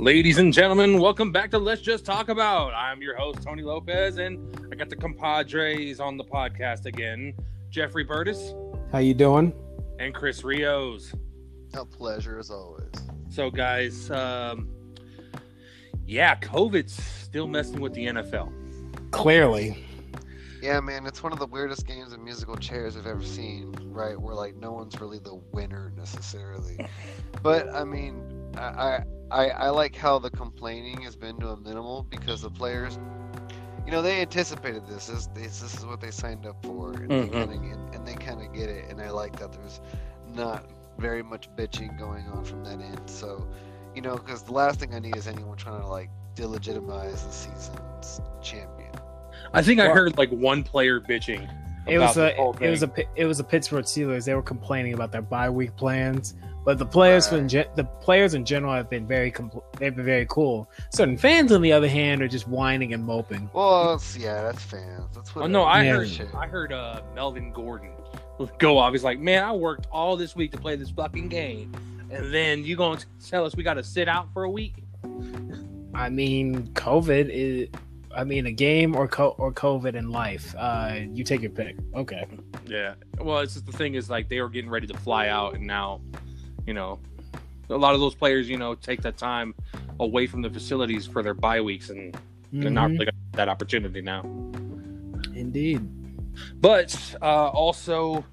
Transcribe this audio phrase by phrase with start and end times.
[0.00, 2.72] Ladies and gentlemen, welcome back to Let's Just Talk About.
[2.72, 4.38] I'm your host, Tony Lopez, and
[4.72, 7.34] I got the compadres on the podcast again.
[7.68, 8.54] Jeffrey Burtis
[8.92, 9.52] How you doing?
[9.98, 11.12] and Chris Rios.
[11.74, 12.90] A pleasure as always.
[13.28, 14.70] So, guys, um,
[16.06, 18.50] yeah, COVID's still messing with the NFL.
[19.10, 19.84] Clearly.
[20.62, 23.74] Yeah, man, it's one of the weirdest games of musical chairs I've ever seen.
[23.82, 26.78] Right, where like no one's really the winner necessarily.
[27.42, 32.02] But I mean, I I, I like how the complaining has been to a minimal
[32.10, 32.98] because the players,
[33.86, 35.06] you know, they anticipated this.
[35.06, 37.30] This this, this is what they signed up for, and Mhm.
[37.30, 38.90] they kind of and, and they kind of get it.
[38.90, 39.80] And I like that there's
[40.34, 40.64] not
[40.98, 43.00] very much bitching going on from that end.
[43.06, 43.46] So,
[43.94, 47.32] you know, because the last thing I need is anyone trying to like delegitimize the
[47.32, 48.90] season's champion.
[49.52, 51.48] I think I heard like one player bitching.
[51.86, 54.24] It was a it was a it was a Pittsburgh Steelers.
[54.24, 57.46] They were complaining about their bye week plans, but the players in Right.
[57.48, 60.68] gen- the players in general have been very compl- they've been very cool.
[60.92, 63.48] Certain fans, on the other hand, are just whining and moping.
[63.52, 65.04] Well, it's, yeah, that's fans.
[65.14, 65.44] That's what.
[65.44, 65.96] Oh no, I Yeah.
[65.96, 67.92] heard I heard uh, Melvin Gordon
[68.58, 68.92] go off.
[68.92, 71.72] He's like, "Man, I worked all this week to play this fucking game,
[72.10, 74.74] and then you gonna tell us we got to sit out for a week?"
[75.94, 77.68] I mean, COVID is.
[78.12, 80.52] I mean, a game or co- or COVID in life.
[80.58, 81.76] Uh, you take your pick.
[81.94, 82.26] Okay.
[82.66, 82.94] Yeah.
[83.20, 85.64] Well, it's just the thing is like they were getting ready to fly out, and
[85.64, 86.00] now,
[86.70, 87.00] you know,
[87.68, 89.56] a lot of those players, you know, take that time
[89.98, 92.16] away from the facilities for their bye weeks, and
[92.52, 93.00] they're not Mhm.
[93.00, 94.22] really that opportunity now.
[95.34, 95.80] Indeed.
[96.60, 98.24] But uh, also,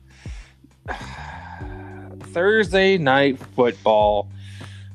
[2.32, 4.30] Thursday night football.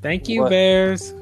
[0.02, 0.50] Thank you, What?
[0.50, 1.12] Bears.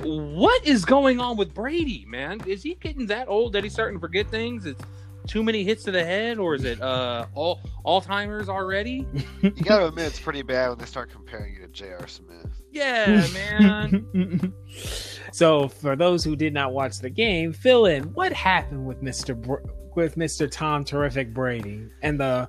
[0.00, 2.40] What is going on with Brady, man?
[2.46, 4.64] Is he getting that old that he's starting to forget things?
[4.64, 4.82] It's
[5.26, 9.06] too many hits to the head, or is it uh all Alzheimer's already?
[9.42, 12.06] You gotta admit, it's pretty bad when they start comparing you to J.R.
[12.06, 12.46] Smith.
[12.72, 14.52] Yeah, man.
[15.32, 19.34] so, for those who did not watch the game, fill in what happened with Mister
[19.34, 19.56] Br-
[19.94, 22.48] with Mister Tom Terrific Brady and the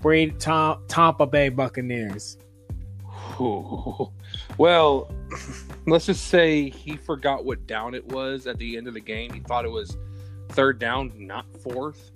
[0.00, 2.38] Brady Tom Tampa Bay Buccaneers.
[3.40, 4.12] Ooh.
[4.58, 5.10] Well,
[5.86, 9.32] let's just say he forgot what down it was at the end of the game.
[9.32, 9.96] He thought it was
[10.48, 12.10] third down, not fourth.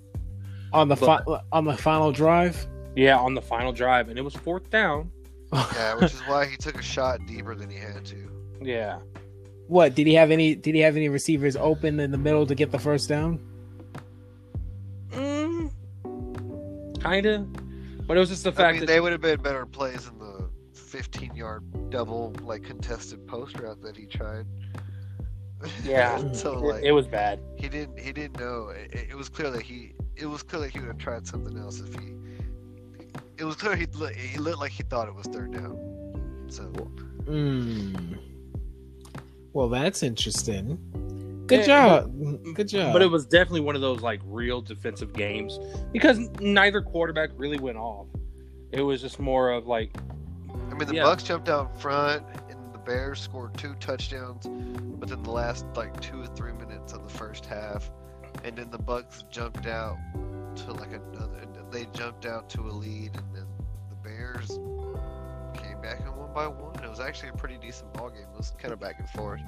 [0.73, 2.67] on the fi- on the final drive.
[2.95, 5.11] Yeah, on the final drive, and it was fourth down.
[5.53, 8.31] Yeah, which is why he took a shot deeper than he had to.
[8.61, 8.99] Yeah.
[9.67, 10.55] what did he have any?
[10.55, 13.39] Did he have any receivers open in the middle to get the first down?
[15.11, 15.71] Mm,
[17.03, 17.39] kinda.
[18.07, 20.07] But it was just the I fact mean, that they would have been better plays
[20.07, 24.45] in the 15-yard double, like contested post route that he tried.
[25.83, 26.31] Yeah.
[26.33, 27.39] so it, like it was bad.
[27.57, 28.69] he didn't he didn't know.
[28.69, 31.57] It, it was clear that he it was clear that he would have tried something
[31.57, 32.13] else if he.
[33.37, 35.77] It was clear he looked, he looked like he thought it was third down.
[36.49, 36.63] So
[37.25, 37.95] Hmm.
[39.53, 40.77] Well, that's interesting.
[41.47, 41.65] Good Yeah,
[42.01, 42.55] job.
[42.55, 42.93] Good job.
[42.93, 45.59] But it was definitely one of those like real defensive games
[45.91, 48.07] because neither quarterback really went off.
[48.71, 49.95] It was just more of like
[50.69, 51.03] I mean, the Yeah.
[51.03, 52.50] Bucks jumped out front, and the
[52.85, 54.47] Bears scored two touchdowns
[54.99, 57.89] within the last like two or three minutes of the first half,
[58.43, 59.97] and then the Bucks jumped out
[60.57, 61.39] to like another.
[61.41, 63.45] and They jumped out to a lead, and then
[63.89, 64.59] the Bears
[65.61, 66.83] came back and won by one.
[66.83, 68.21] It was actually a pretty decent ball game.
[68.33, 69.41] It was kind of back and forth.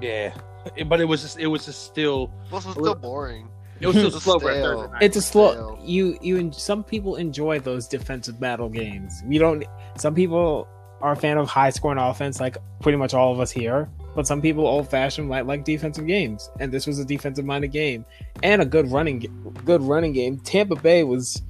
[0.00, 0.34] yeah.
[0.76, 3.48] It- but it was just it was just still Plus, it was still boring.
[3.80, 4.82] it was still It was slow stale.
[4.88, 5.52] Thursday it's a slow.
[5.54, 5.78] Fail.
[5.84, 9.22] You you en- some people enjoy those defensive battle games.
[9.26, 9.64] We don't.
[9.98, 10.68] Some people
[11.02, 13.88] are a fan of high scoring offense, like pretty much all of us here.
[14.14, 17.72] But some people old fashioned like like defensive games, and this was a defensive minded
[17.72, 18.04] game
[18.42, 19.20] and a good running
[19.64, 20.38] good running game.
[20.38, 21.42] Tampa Bay was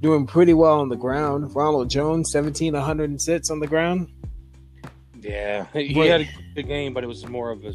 [0.00, 1.54] doing pretty well on the ground.
[1.54, 4.08] Ronald Jones, 17 106 on the ground.
[5.20, 7.68] Yeah, he But- had a good game, but it was more of a.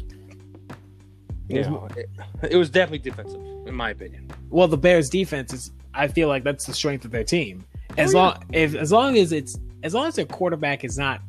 [1.48, 1.68] It, was, Yeah.
[1.70, 2.08] more- it,
[2.50, 4.28] it was definitely defensive, in my opinion.
[4.50, 5.72] Well, the Bears defense is.
[5.94, 7.64] I feel like that's the strength of their team.
[7.90, 8.24] Oh, as Oh, yeah.
[8.24, 11.20] long if as long as it's as long as their quarterback is not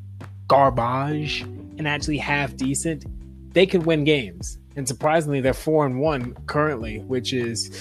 [0.48, 3.06] garbage and actually half decent,
[3.54, 4.58] they could win games.
[4.76, 7.72] And surprisingly, they're four and one currently, which is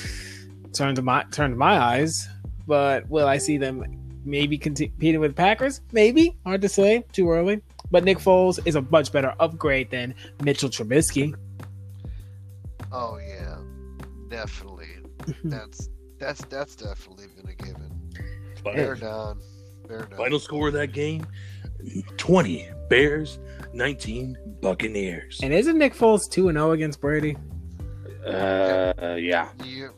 [0.73, 2.29] turn to my turn to my eyes.
[2.67, 3.85] But will I see them
[4.25, 5.81] maybe competing with Packers?
[5.93, 7.05] Maybe hard to say.
[7.13, 7.61] Too early.
[7.91, 11.35] But Nick Foles is a much better upgrade than Mitchell Trubisky.
[12.91, 13.59] Oh yeah,
[14.29, 14.89] definitely.
[15.45, 15.89] That's
[16.19, 18.13] that's that's definitely been a given.
[18.65, 19.41] Bear down.
[19.87, 20.17] Bear down.
[20.17, 21.27] Final score of that game:
[22.17, 23.39] twenty Bears,
[23.73, 25.41] nineteen Buccaneers.
[25.43, 27.37] And isn't Nick Foles two and zero against Brady?
[28.27, 29.49] Uh, yeah.
[29.65, 29.91] You,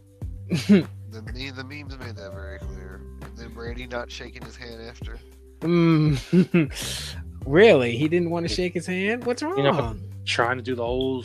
[0.51, 0.87] the,
[1.33, 3.01] me- the memes made that very clear.
[3.23, 5.19] And then Brady not shaking his hand after.
[5.61, 7.13] Mm.
[7.47, 7.97] really?
[7.97, 9.25] He didn't want to shake his hand?
[9.25, 9.57] What's wrong?
[9.57, 11.25] You know, trying to do the whole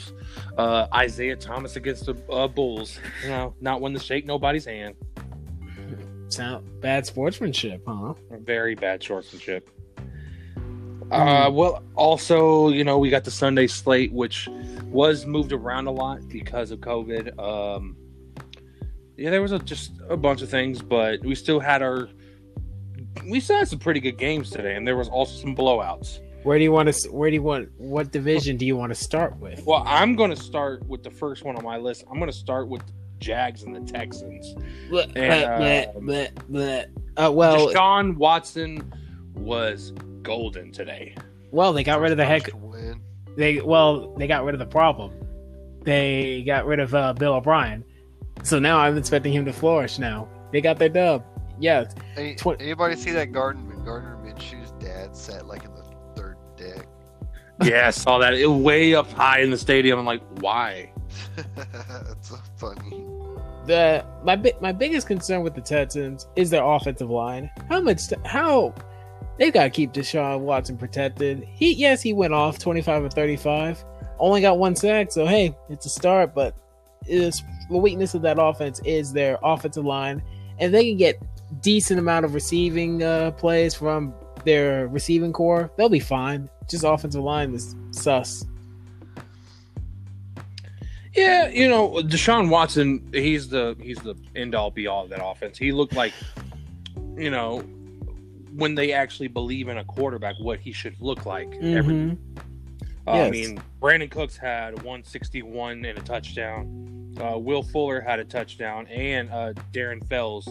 [0.57, 3.00] uh, Isiah Thomas against the uh, Bulls.
[3.24, 4.95] You know, not one to shake nobody's hand.
[6.30, 8.13] Sound bad sportsmanship, huh?
[8.31, 9.69] Very bad sportsmanship.
[11.13, 14.50] Uh, well, also, you know, we got the Sunday slate, which
[14.86, 17.38] was moved around a lot because of COVID.
[17.39, 17.95] Um,
[19.18, 22.10] yeah, there was a, just a bunch of things, but we still had our,
[23.30, 26.19] we still had some pretty good games today, and there was also some blowouts.
[26.44, 27.10] Where do you want to?
[27.10, 27.69] Where do you want?
[27.77, 29.65] What division do you want to start with?
[29.65, 32.04] Well, I'm going to start with the first one on my list.
[32.12, 34.54] I'm going to start with the Jags and the Texans.
[34.89, 36.86] Bleh, And, bleh, um, bleh, bleh.
[37.15, 38.94] Uh, well, Deshaun Watson
[39.36, 39.94] was
[40.24, 41.16] golden today.
[41.52, 42.44] well, they got rid of the head.
[43.36, 45.12] They well, they got rid of the problem.
[45.84, 47.84] They got rid of uh, Bill O'Brien,
[48.44, 50.00] so now I'm expecting him to flourish.
[50.00, 51.24] Now they got their dub.
[51.60, 51.86] Yeah,
[52.18, 55.84] Any, Twen- anybody see that Gardner Gardner Minshew's dad sat like in the
[56.16, 56.88] third deck?
[57.64, 58.34] Yeah, I saw that.
[58.34, 60.00] It way up high in the stadium.
[60.00, 60.92] I'm like, why?
[61.56, 63.06] That's so funny.
[63.68, 67.50] the my bi- my biggest concern with the Texans is their offensive line.
[67.70, 68.08] How much?
[68.08, 68.74] t- how
[69.38, 71.48] they've got to keep Deshaun Watson protected.
[71.54, 73.84] He yes, he went off 25 and 35,
[74.20, 75.12] only got one sack.
[75.12, 76.34] So hey, it's a start.
[76.34, 76.56] But
[77.06, 80.22] the weakness of that offense is their offensive line,
[80.60, 81.22] and they can get
[81.62, 84.14] decent amount of receiving uh, plays from
[84.46, 85.72] their receiving corps.
[85.78, 86.50] They'll be fine.
[86.70, 88.46] Just offensive line is sus.
[91.14, 95.24] Yeah, you know, Deshaun Watson, he's the he's the end all be all of that
[95.24, 95.60] offense.
[95.60, 96.14] He looked like,
[97.16, 97.64] you know,
[98.56, 101.48] when they actually believe in a quarterback, what he should look like.
[101.62, 102.18] Every, Mhm.
[103.08, 107.16] uh, I mean, Brandin Cooks had 161 and a touchdown.
[107.20, 110.48] Uh, Will Fuller had a touchdown, and uh, Darren Fells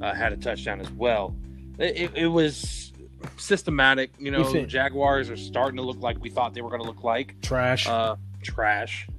[0.00, 1.36] uh, had a touchdown as well.
[1.78, 2.92] It, it, it was
[3.36, 4.10] systematic.
[4.18, 6.86] You know, fin- Jaguars are starting to look like we thought they were going to
[6.88, 7.34] look like.
[7.42, 7.86] Trash.
[7.86, 9.06] Uh, trash.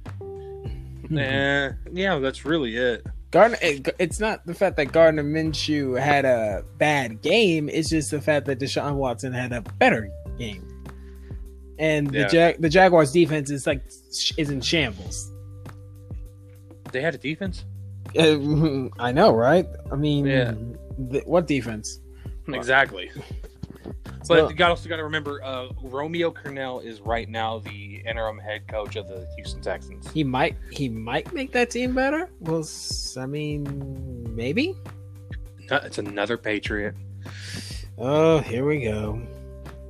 [1.14, 3.04] Eh, yeah, that's really it.
[3.32, 7.68] Gardner, it, it's not the fact that Gardner Minshew had a bad game.
[7.68, 10.08] It's just the fact that Deshaun Watson had a better
[10.38, 10.62] game,
[11.78, 13.82] and the Jag, the Jaguars' defense is like
[14.36, 15.30] is in shambles.
[16.92, 17.64] They had a defense.
[18.18, 19.66] Uh, I know, right?
[19.90, 20.52] I mean, Yeah.
[21.10, 22.00] th- what defense?
[22.48, 23.10] Exactly.
[24.24, 28.02] So- But you got also got to remember, uh, Romeo Crennel is right now the
[28.08, 30.10] interim head coach of the Houston Texans.
[30.12, 32.30] He might he might make that team better.
[32.40, 32.66] Well,
[33.18, 34.74] I mean, maybe.
[35.70, 36.94] Uh, It's another Patriot.
[37.98, 39.20] Oh, here we go.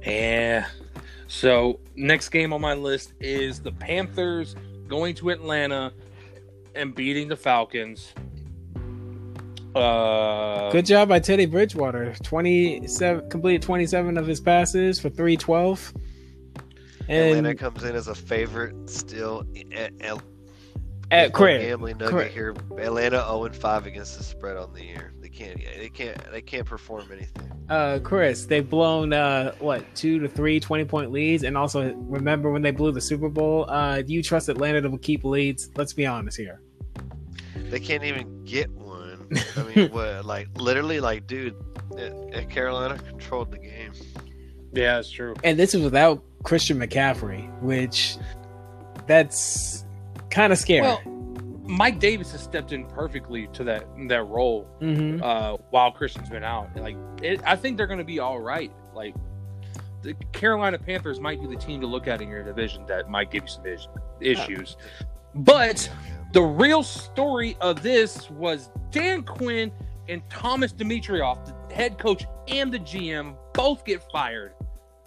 [0.04, 0.66] Yeah.
[1.28, 4.54] So next game on my list is the Panthers
[4.88, 5.92] going to Atlanta
[6.74, 8.12] and beating the Falcons.
[9.74, 12.14] Uh, Good job by Teddy Bridgewater.
[12.22, 15.92] Twenty seven completed twenty seven of his passes for three twelve.
[17.08, 19.44] And Atlanta And comes in as a favorite still.
[19.72, 20.18] At, at,
[21.10, 22.30] at Craig, gambling nugget Craig.
[22.32, 22.54] here.
[22.78, 25.12] Atlanta 0 and 5 against the spread on the year.
[25.20, 25.58] They can't.
[25.58, 26.16] They can't.
[26.32, 27.50] They can't perform anything.
[27.68, 32.50] uh, Chris, they've blown uh, what two to three 20 point leads, and also remember
[32.50, 33.66] when they blew the Super Bowl.
[33.68, 35.70] Uh, do you trust Atlanta to keep leads?
[35.76, 36.60] Let's be honest here.
[37.56, 38.81] They can't even get one.
[39.56, 40.24] I mean, what?
[40.24, 41.54] Like literally, like dude,
[41.98, 43.92] at, at Carolina controlled the game.
[44.72, 45.34] yeah, it's true.
[45.44, 48.16] And this is without Christian McCaffrey, which
[49.06, 49.84] that's
[50.30, 50.82] kind of scary.
[50.82, 51.00] Well,
[51.64, 56.44] Mike Davis has stepped in perfectly to that that role hmm uh, while Christian's been
[56.44, 56.68] out.
[56.76, 58.72] Like, it, I think they're going to be all right.
[58.94, 59.14] Like,
[60.02, 63.30] the Carolina Panthers might be the team to look at in your division that might
[63.30, 63.88] give you some is-
[64.20, 64.76] issues.
[65.34, 65.88] But
[66.32, 69.70] the real story of this was Dan Quinn
[70.08, 74.52] and Thomas Dimitroff, the head coach and the GM, both get fired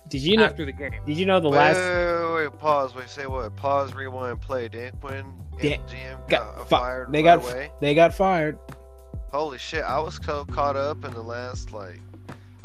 [0.08, 0.46] Did you know?
[0.46, 0.94] after the game.
[1.05, 1.77] Did you know the Wait, last?
[1.77, 2.96] wait, wait, wait, pause.
[2.96, 3.55] Wait, say what?
[3.55, 4.67] Pause, rewind, play.
[4.67, 7.72] Dan Quinn and Dan- GM got got, uh, fired they right got- away.
[7.82, 8.58] They got fired.
[9.32, 9.84] Holy shit!
[9.84, 12.00] I was so caught up in the last like.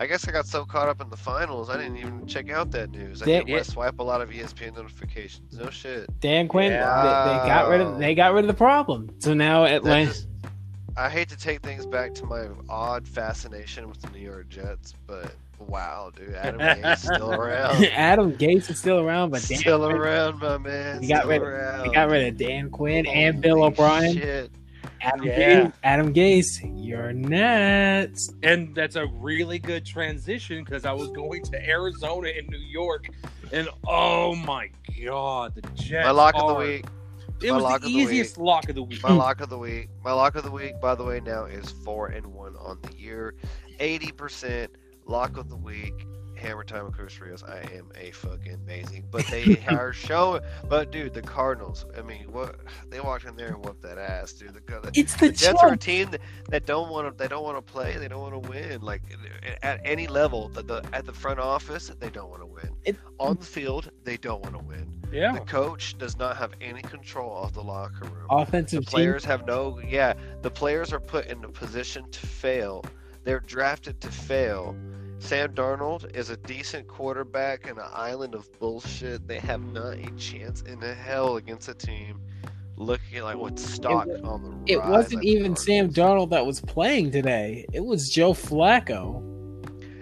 [0.00, 2.70] I guess I got so caught up in the finals, I didn't even check out
[2.70, 3.22] that news.
[3.22, 5.58] I Dan- did swipe a lot of ESPN notifications.
[5.58, 6.08] No shit.
[6.20, 6.72] Dan Quinn.
[6.72, 6.86] Yeah.
[7.02, 7.98] They, they got rid of.
[7.98, 9.10] They got rid of the problem.
[9.18, 10.06] So now Atlanta.
[10.10, 10.26] just-
[10.96, 14.94] I hate to take things back to my odd fascination with the New York Jets,
[15.06, 17.84] but wow, dude, Adam Gase still around.
[17.86, 21.00] Adam Gase is still around, but Dan still Quinn- around, my man.
[21.02, 21.86] He got still rid- around.
[21.86, 24.14] They got rid of Dan Quinn and Bill Holy O'Brien.
[24.16, 24.50] Shit.
[25.00, 25.64] Adam Yeah.
[25.64, 25.72] Gase.
[25.82, 28.32] Adam Gase, you're nuts.
[28.42, 33.08] And that's a really good transition because I was going to Arizona and New York,
[33.52, 34.70] and oh my
[35.04, 36.04] god, the Jets.
[36.04, 36.84] My lock of the week.
[37.42, 39.02] It my was lock the of the easiest lock of the week.
[39.02, 39.88] My lock of the week.
[40.04, 42.94] My lock of the week, by the way, now is four and one on the
[42.96, 43.34] year.
[43.78, 44.76] Eighty percent
[45.06, 46.06] lock of the week
[46.40, 49.06] Hammer Time and Chris Rios, I am a fucking amazing.
[49.10, 50.42] But they are showing.
[50.68, 51.86] But dude, the Cardinals.
[51.96, 52.56] I mean, what
[52.88, 54.54] they walked in there and whooped that ass, dude.
[54.54, 57.22] The, the, It's the, the Jets are a team that, that don't want to.
[57.22, 57.96] They don't want to play.
[57.98, 58.80] They don't want to win.
[58.80, 59.02] Like
[59.62, 62.70] at any level, the, the at the front office, they don't want to win.
[62.84, 64.86] It- On the field, they don't want to win.
[65.12, 65.32] Yeah.
[65.32, 68.26] The coach does not have any control of the locker room.
[68.30, 68.94] Offensive The team.
[68.96, 69.80] players have no.
[69.86, 72.84] Yeah, the players are put in a position to fail.
[73.24, 74.74] They're drafted to fail.
[75.20, 79.28] Sam Darnold is a decent quarterback in an island of bullshit.
[79.28, 82.20] They have not a chance in the hell against a team
[82.76, 87.10] looking like what's stocked on the It rise wasn't even Sam Darnold that was playing
[87.10, 87.66] today.
[87.72, 89.26] It was Joe Flacco.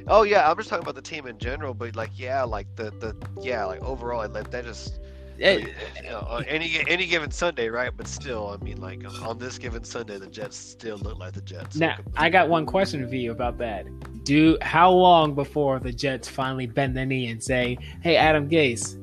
[0.06, 2.92] Oh yeah, I'm just talking about the team in general, but like yeah, like the
[3.00, 5.00] the yeah, like overall, like that just
[5.40, 5.66] I Eh,
[5.96, 7.92] you know, on any any given Sunday, right?
[7.96, 11.42] But still, I mean, like on this given Sunday, the Jets still look like the
[11.42, 11.76] Jets.
[11.76, 13.86] Now, I got one question for you about that.
[14.24, 18.96] Do how long before the Jets finally bend the knee and say, "Hey, Adam Gase,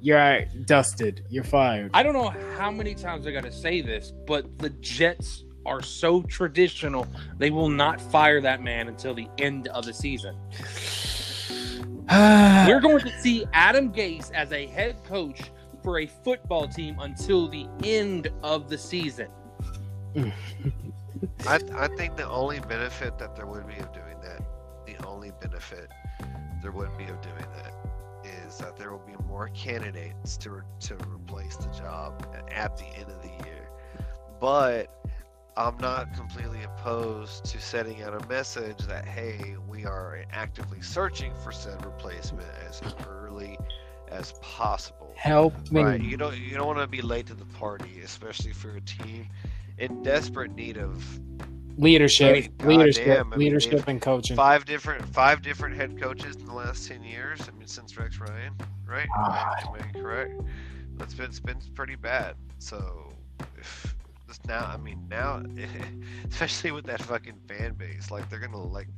[0.00, 1.24] you're dusted.
[1.30, 4.70] You're fired." I don't know how many times I got to say this, but the
[4.70, 7.06] Jets are so traditional.
[7.38, 10.36] They will not fire that man until the end of the season.
[12.10, 15.50] We're going to see Adam Gase as a head coach
[15.82, 19.28] for a football team until the end of the season.
[20.16, 24.40] I, I think the only benefit that there would be of doing that,
[24.86, 25.90] the only benefit
[26.62, 27.74] there would be of doing that,
[28.24, 32.86] is that there will be more candidates to re- to replace the job at the
[32.86, 33.68] end of the year.
[34.40, 35.05] But
[35.56, 41.32] I'm not completely opposed to setting out a message that hey, we are actively searching
[41.42, 43.58] for said replacement as early
[44.10, 45.12] as possible.
[45.16, 45.82] Help me.
[45.82, 46.00] Right.
[46.00, 49.28] You don't you don't want to be late to the party, especially for a team
[49.78, 51.02] in desperate need of
[51.78, 54.34] Leadership, I mean, leadership, goddamn, I mean, leadership, and coaching.
[54.34, 57.40] five different five different head coaches in the last ten years.
[57.46, 58.54] I mean, since Rex Ryan,
[58.86, 59.06] right?
[59.14, 59.54] Ah.
[59.66, 60.40] Am I correct?
[60.96, 62.36] That's been it's been pretty bad.
[62.58, 63.12] So
[63.58, 63.95] if
[64.46, 65.42] now, I mean now,
[66.30, 68.88] especially with that fucking fan base, like they're gonna like,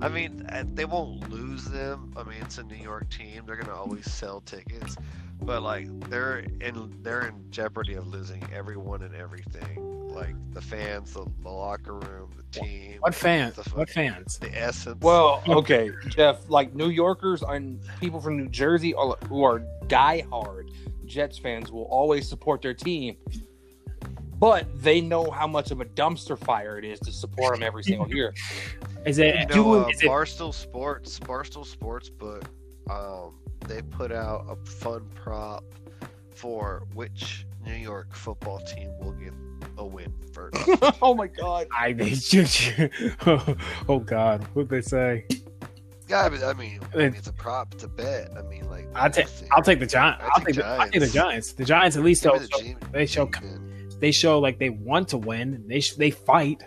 [0.00, 2.12] I mean uh, they won't lose them.
[2.16, 3.42] I mean it's a New York team.
[3.46, 4.96] They're gonna always sell tickets,
[5.42, 10.08] but like they're in they're in jeopardy of losing everyone and everything.
[10.08, 12.96] Like the fans, the, the locker room, the team.
[13.00, 13.56] What fans?
[13.56, 14.38] the What fans?
[14.38, 15.00] The essence.
[15.00, 20.70] Well, okay, Jeff, like New Yorkers and people from New Jersey are- who are diehard
[21.08, 23.16] Jets fans will always support their team,
[24.38, 27.82] but they know how much of a dumpster fire it is to support them every
[27.82, 28.34] single year.
[29.06, 29.34] Is it?
[29.34, 32.44] You know, doing- uh, is it Barstool Sports, Barstool Sports but
[32.90, 33.34] um,
[33.66, 35.64] they put out a fun prop
[36.34, 39.32] for which New York football team will get
[39.76, 40.56] a win first.
[41.02, 41.66] oh my god!
[41.76, 42.14] I they
[43.26, 43.56] oh,
[43.88, 45.26] oh God, what they say?
[46.08, 48.30] yeah, but I mean, I mean, it's a prop, it's a bet.
[48.36, 50.24] I mean, like, I'll take- I'll take the Giants.
[50.24, 51.12] I I'll take take the, I'll take the Giants.
[51.14, 51.52] Giants.
[51.52, 53.67] The Giants at least Give show, the G- they show G-Men.
[54.00, 55.64] They show like they want to win.
[55.66, 56.62] They sh- they fight.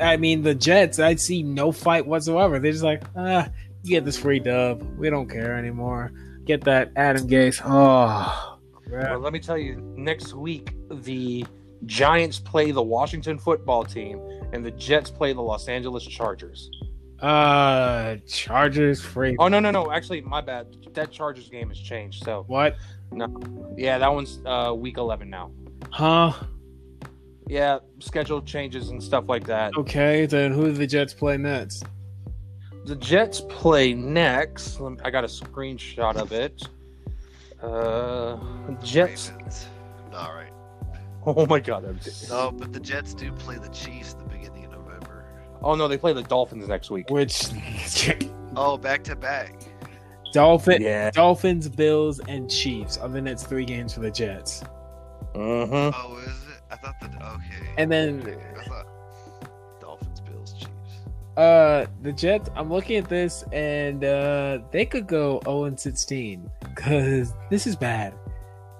[0.00, 0.98] I mean, the Jets.
[0.98, 2.58] I see no fight whatsoever.
[2.58, 3.48] They're just like, ah,
[3.84, 4.82] you get this free dub.
[4.98, 6.10] We don't care anymore.
[6.44, 7.60] Get that Adam Gase.
[7.64, 8.58] Oh,
[8.90, 11.44] Well, let me tell you, next week the
[11.86, 14.20] Giants play the Washington football team,
[14.52, 16.70] and the Jets play the Los Angeles Chargers.
[17.20, 19.36] uh, Chargers free.
[19.38, 19.92] Oh no, no, no!
[19.92, 20.66] Actually, my bad.
[20.94, 22.24] That Chargers game has changed.
[22.24, 22.76] So What?
[23.12, 23.28] No,
[23.76, 25.50] yeah, that one's uh, week eleven now.
[25.90, 26.32] Huh?
[27.46, 29.72] Yeah, schedule changes and stuff like that.
[29.76, 31.84] Okay, then who do the Jets play next?
[32.84, 34.80] The Jets play next.
[35.04, 36.62] I got a screenshot of it.
[37.62, 38.38] Uh,
[38.82, 39.30] Jets.
[39.30, 39.66] Ravens.
[40.14, 40.52] All right.
[41.26, 41.84] Oh my god.
[41.84, 45.24] I'm- No, but the Jets do play the Chiefs at the beginning of November.
[45.62, 47.10] Oh no, they play the Dolphins next week.
[47.10, 47.46] Which
[48.56, 49.54] Oh, back to back.
[50.32, 51.10] Dolphin, Yeah.
[51.10, 54.62] Dolphins, Bills, and Chiefs are the next three games for the Jets.
[55.38, 55.74] Mm-hmm.
[55.94, 56.60] Oh, is it?
[56.70, 57.14] I thought that.
[57.14, 57.70] Okay.
[57.78, 58.86] And then Okay, I thought
[59.80, 60.70] Dolphins, Bills, Chiefs.
[61.36, 66.50] uh the Jets, I'm looking at this and uh they could go 0 and 16
[66.74, 68.14] because this is bad.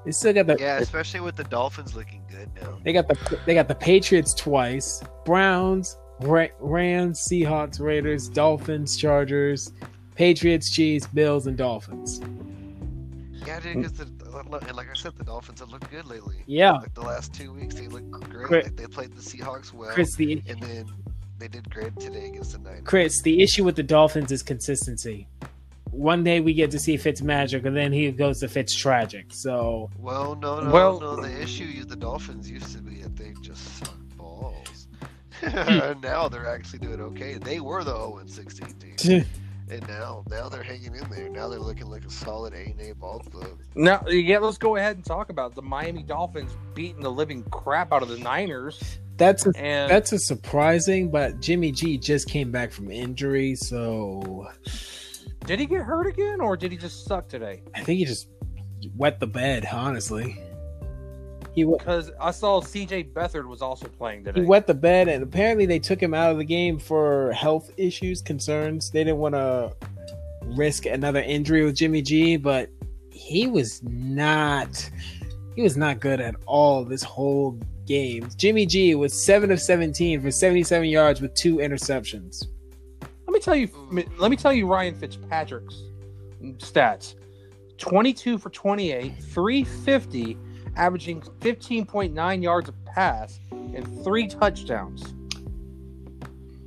[0.05, 2.79] They still got the Yeah, especially with the Dolphins looking good now.
[2.85, 9.73] they got the they got the Patriots twice, Browns, Ra- Rams, Seahawks, Raiders, Dolphins, Chargers,
[10.17, 12.21] Patriots, Chiefs, Bills, and Dolphins.
[13.47, 14.05] Yeah, dude, because the
[14.35, 16.37] and like I said, the Dolphins have looked good lately.
[16.47, 18.47] Yeah, Like the last two weeks, they look great.
[18.47, 20.15] Chris- Like, they played the Seahawks well, Chris.
[20.17, 20.87] The and then
[21.39, 22.83] they did great today against the Niners.
[22.85, 25.29] Chris, the issue with the Dolphins is consistency.
[25.91, 29.27] One day we get to see Fitz magic, and then he goes to Fitz tragic.
[29.31, 31.17] So Well, no, no, Well- no.
[31.17, 34.89] The issue is the Dolphins used to be that they just suck balls.
[35.43, 35.53] and
[35.97, 36.01] hmm.
[36.01, 37.35] now they're actually doing okay.
[37.35, 38.69] They were the 0 16
[38.99, 39.25] team.
[39.71, 41.29] And now, now they're hanging in there.
[41.29, 43.59] Now they're looking like a solid A and A ball club.
[43.75, 47.93] Now, yeah, let's go ahead and talk about the Miami Dolphins beating the living crap
[47.93, 48.99] out of the Niners.
[49.19, 54.49] That's a, And that's a surprising, but Jimmy G just came back from injury, so
[55.45, 57.63] did he get hurt again, or did he just suck today?
[57.75, 58.29] I think he just
[58.95, 59.67] wet the bed.
[59.73, 60.41] Honestly,
[61.59, 63.05] he Because I saw C.J.
[63.05, 64.41] Beathard was also playing today.
[64.41, 67.71] he wet the bed, and apparently they took him out of the game for health
[67.77, 68.91] issues, concerns.
[68.91, 69.75] They didn't want to
[70.57, 72.71] risk another injury with Jimmy G, but
[73.11, 74.91] he was not
[75.55, 78.29] he was not good at all this whole game.
[78.37, 82.47] Jimmy G was seven of seventeen for seventy seven yards with two interceptions.
[83.27, 83.69] Let me tell you.
[84.19, 85.83] Let me tell you Ryan Fitzpatrick's
[86.59, 87.17] stats:
[87.77, 90.39] twenty-two for twenty-eight, three fifty,
[90.79, 95.15] averaging fifteen point nine yards a pass, and three touchdowns.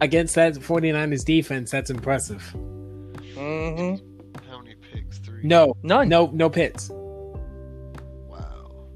[0.02, 2.42] Against that 49ers defense, that's impressive.
[3.36, 4.50] Mm-hmm.
[4.50, 5.20] How many picks?
[5.20, 5.44] Three.
[5.44, 6.10] No, None.
[6.10, 6.90] no, no pits.
[8.28, 8.88] Wow.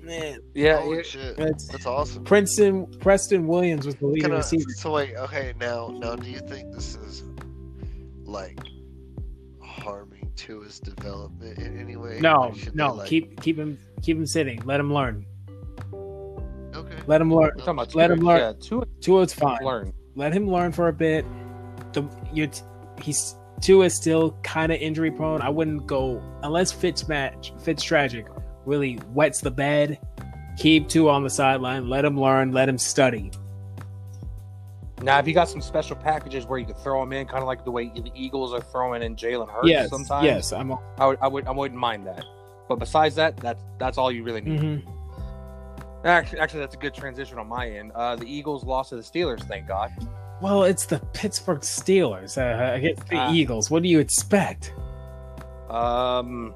[0.00, 0.80] Man, Yeah.
[0.80, 1.36] Holy it- shit.
[1.36, 2.24] that's That's awesome.
[2.24, 4.64] Princeton Preston Williams was the leading Can I- receiver.
[4.76, 7.22] so wait, okay, now, now, do you think this is
[8.24, 8.58] like
[9.60, 12.18] harming to his development in any way?
[12.20, 14.60] No, Like, no, like- keep keep him keep him sitting.
[14.64, 15.26] Let him learn.
[16.74, 16.96] Okay.
[17.06, 17.50] Let him learn.
[17.54, 18.40] We're talking about Let him learn.
[18.40, 19.58] Yeah, Tua Tua's fine.
[19.64, 19.92] learn.
[20.16, 21.24] Let him learn for a bit.
[21.92, 22.50] The you
[23.00, 25.40] he's Tua is still kind of injury prone.
[25.40, 28.26] I wouldn't go unless Fitz match Fitz tragic
[28.66, 29.98] really wets the bed.
[30.58, 31.88] Keep Tua on the sideline.
[31.88, 32.52] Let him learn.
[32.52, 33.30] Let him study.
[35.04, 37.46] Now, if you got some special packages where you could throw him in, kind of
[37.46, 40.72] like the way the Eagles are throwing in Jalen Hurts yes, sometimes, yes, I'm.
[40.98, 42.24] I would, I would, I wouldn't mind that.
[42.68, 44.60] But besides that, that's that's all you really need.
[44.60, 44.82] mhm.
[46.06, 47.92] Actually, actually, that's a good transition on my end.
[47.94, 49.90] Uh, the Eagles lost to the Steelers, thank God.
[50.40, 53.32] Well, it's the Pittsburgh Steelers uh, against the Ah.
[53.32, 53.70] Eagles.
[53.70, 54.72] What do you expect?
[55.70, 56.54] Um,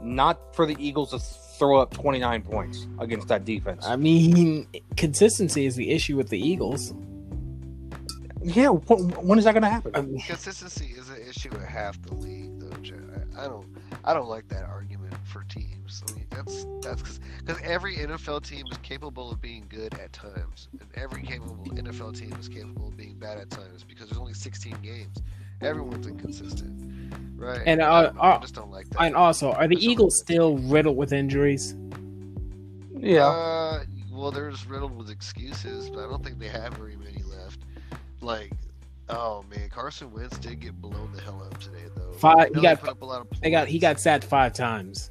[0.00, 3.84] not for the Eagles to throw up 29 points against that defense.
[3.86, 6.92] I mean, consistency is the issue with the Eagles.
[8.54, 9.92] Yeah, wh- when is that going to happen?
[9.94, 12.76] Um, Consistency is an issue at half the league, though.
[12.82, 12.96] Joe.
[13.36, 13.66] I, I don't,
[14.04, 16.02] I don't like that argument for teams.
[16.08, 17.20] I mean, that's that's because
[17.62, 22.32] every NFL team is capable of being good at times, and every capable NFL team
[22.40, 25.16] is capable of being bad at times because there's only 16 games.
[25.60, 27.62] Everyone's inconsistent, right?
[27.66, 29.02] And, I, uh, don't I uh, just don't like that.
[29.02, 30.20] and also, are the Eagles it is.
[30.20, 31.74] still riddled with injuries?
[32.96, 37.22] yeah, Uh, well, there's riddled with excuses, but I don't think they have very many
[37.22, 37.47] left.
[38.20, 38.52] Like,
[39.08, 42.12] oh man, Carson Wentz did get blown the hell up today, though.
[42.14, 45.08] Five- he got- put up a lot of They got he got sacked five times.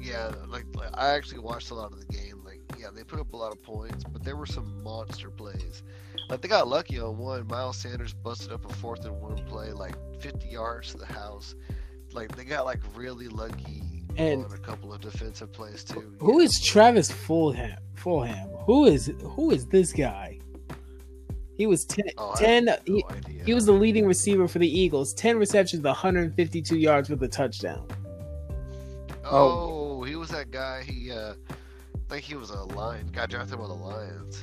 [0.00, 2.42] Yeah, like, like I actually watched a lot of the game.
[2.44, 5.82] Like, yeah, they put up a lot of points, but there were some monster plays.
[6.28, 7.46] Like they got lucky on one.
[7.48, 11.54] Miles Sanders busted up a fourth and one play, like 50 yards to the house.
[12.12, 16.14] Like they got like really lucky And- on a couple of defensive plays too.
[16.20, 17.76] Who is Travis Fulgham?
[17.96, 18.64] Fulgham.
[18.64, 20.38] Who is who is this guy?
[21.56, 23.04] He was 10, Oh, 10 no he,
[23.44, 25.14] he was the leading receiver for the Eagles.
[25.14, 27.86] 10 receptions, 152 yards with a touchdown.
[29.24, 30.02] Oh, oh.
[30.04, 30.82] he was that guy.
[30.82, 31.34] He, uh,
[31.94, 33.08] I think he was a lion.
[33.08, 34.42] Got drafted by the Lions.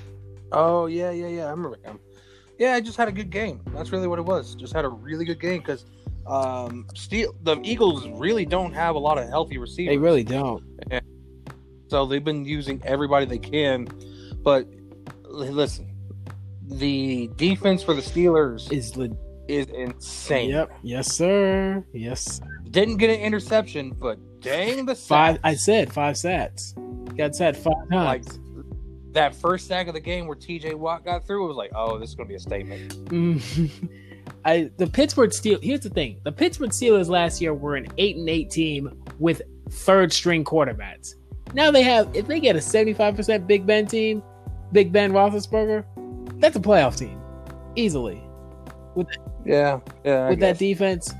[0.51, 1.45] Oh yeah, yeah, yeah.
[1.45, 1.99] I remember him.
[2.59, 3.61] Yeah, I just had a good game.
[3.73, 4.55] That's really what it was.
[4.55, 5.85] Just had a really good game because
[6.27, 9.93] um, Steel the Eagles really don't have a lot of healthy receivers.
[9.93, 10.63] They really don't.
[11.87, 13.87] So they've been using everybody they can.
[14.43, 14.67] But
[15.23, 15.92] listen,
[16.77, 19.15] the defense for the Steelers Is le-
[19.47, 20.49] is insane.
[20.51, 20.71] Yep.
[20.83, 21.83] Yes, sir.
[21.93, 22.39] Yes.
[22.71, 25.39] Didn't get an interception, but dang the Five.
[25.43, 26.73] I said five sacks.
[27.17, 28.39] Got sacked five Like times.
[29.11, 31.99] that first sack of the game where TJ Watt got through, it was like, oh,
[31.99, 33.05] this is gonna be a statement.
[33.05, 33.69] Mm.
[34.45, 35.59] I the Pittsburgh Steel.
[35.61, 39.41] Here's the thing: the Pittsburgh Steelers last year were an eight and eight team with
[39.69, 41.15] third string quarterbacks.
[41.53, 44.23] Now they have, if they get a seventy five percent Big Ben team,
[44.71, 45.83] Big Ben Roethlisberger,
[46.43, 47.21] that's a playoff team,
[47.77, 48.21] easily
[49.45, 50.27] Yeah, yeah.
[50.29, 51.13] with that defense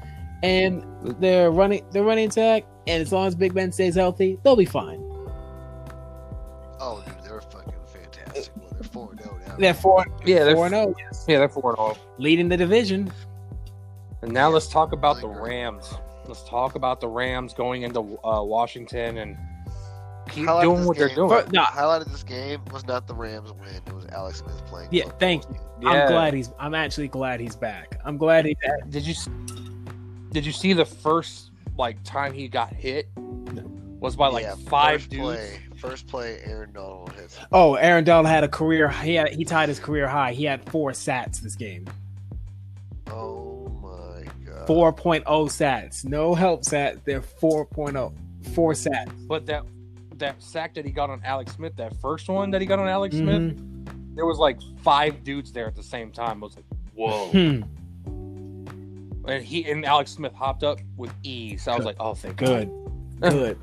[0.44, 0.84] and
[1.22, 2.66] their running their running attack.
[2.88, 5.00] And as long as Big Ben stays healthy, they'll be fine.
[6.82, 8.52] Oh, dude, they're fucking fantastic.
[8.58, 9.56] Well, they're four and zero now.
[9.58, 10.94] They're four, yeah, they're four and zero,
[11.30, 11.98] yeah, they're four and all.
[12.18, 13.10] leading the division.
[14.22, 15.94] And now let's talk about the Rams.
[16.28, 19.38] Let's talk about the Rams going into uh, Washington and
[20.34, 21.30] keep Highlight doing this what they're doing.
[21.30, 21.62] For- no.
[21.62, 23.82] Highlight of this game was not the Rams win.
[23.86, 24.90] It was Alex Smith playing.
[24.92, 25.56] Yeah, thank you.
[25.82, 25.90] Yeah.
[25.90, 26.52] I'm glad he's.
[26.60, 28.00] I'm actually glad he's back.
[28.04, 28.56] I'm glad he.
[28.90, 29.16] Did you
[30.32, 33.08] did you see the first like time he got hit
[34.00, 35.24] was by like Yeah, five first dudes?
[35.24, 37.38] Play, first play, Aaron Donald hits.
[37.52, 38.90] Oh, Aaron Donald had a career.
[38.90, 40.34] He had, he tied his career high.
[40.34, 41.86] He had four sats this game.
[43.08, 44.68] Oh my god.
[44.68, 46.04] 4.0 sats.
[46.04, 47.04] No help sats.
[47.04, 48.14] They're 4.0.
[48.54, 49.28] Four oh, sats.
[49.28, 49.64] But that
[50.24, 52.88] that sack that he got on Alex Smith, that first one that he got on
[52.88, 54.16] Alex Smith, Mhm.
[54.16, 56.44] there was like five dudes there at the same time.
[56.44, 57.28] I was like, whoa.
[57.32, 57.62] Hmm.
[59.28, 61.68] and he and Alex Smith hopped up with ease.
[61.68, 62.70] I was like, oh, thank Good.
[63.22, 63.32] God.
[63.32, 63.60] Good.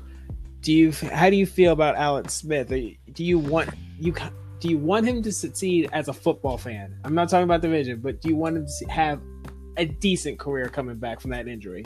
[0.61, 0.91] Do you?
[0.91, 2.71] How do you feel about Alex Smith?
[2.71, 3.69] You- Do you want
[3.99, 4.13] you?
[4.59, 6.95] Do you want him to succeed as a football fan?
[7.03, 9.19] I'm not talking about division, but do you want him to have
[9.77, 11.83] a decent career coming back from that injury?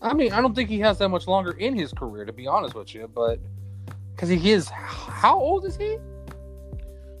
[0.00, 2.46] I mean, I don't think he has that much longer in his career, to be
[2.46, 3.38] honest with you, but
[4.14, 5.98] because he is, how old is he?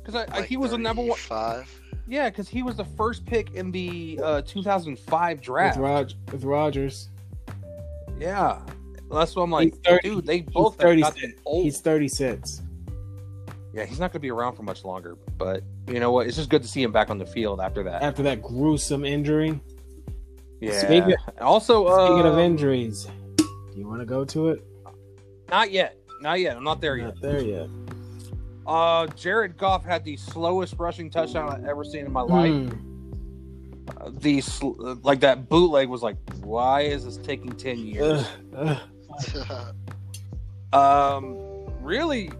[0.02, 1.18] Because I, I like he was a number one.
[1.18, 1.80] Five.
[2.06, 5.78] Yeah, because he was the first pick in the uh, 2005 draft.
[5.78, 7.08] With, Rog- with Rodgers,
[8.18, 8.60] Yeah,
[9.10, 10.26] that's what I'm like, 30 dude.
[10.26, 11.64] They both have 30 gotten old.
[11.64, 12.60] he's 36.
[13.72, 15.16] Yeah, he's not going to be around for much longer.
[15.38, 16.26] But you know what?
[16.28, 18.02] It's just good to see him back on the field after that.
[18.02, 19.58] After that gruesome injury.
[20.60, 20.78] Yeah.
[20.78, 24.62] Speaking- also, uh, Speaking of injuries, do you want to go to it?
[25.50, 26.56] not yet, not yet.
[26.56, 27.06] I'm not there yet.
[27.06, 27.68] Not there yet.
[28.66, 32.52] Uh, Jared Goff had the slowest rushing touchdown I've ever seen in my life.
[32.52, 33.90] Hmm.
[33.98, 38.26] Uh, the sl- uh, like that bootleg was like, why is this taking ten years?
[38.56, 38.78] Ugh,
[39.50, 39.74] ugh.
[40.74, 41.36] Um,
[41.82, 42.30] really,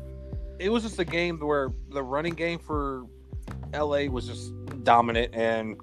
[0.58, 3.06] it was just a game where the running game for
[3.72, 5.80] LA was just dominant, and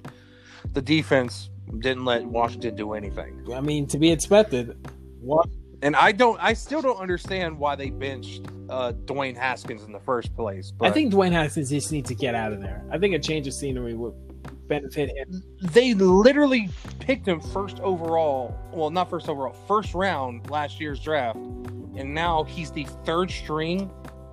[0.73, 1.49] the defense
[1.79, 3.41] didn't let Washington do anything.
[3.53, 4.77] I mean, to be expected.
[5.21, 5.47] What?
[5.81, 9.99] And I don't, I still don't understand why they benched uh, Dwayne Haskins in the
[9.99, 10.71] first place.
[10.71, 12.85] But I think Dwayne Haskins just needs to get out of there.
[12.91, 14.13] I think a change of scenery would
[14.67, 15.43] benefit him.
[15.61, 18.57] they literally picked him first overall.
[18.71, 23.91] Well, not first overall, first round last year's draft, and now he's the third string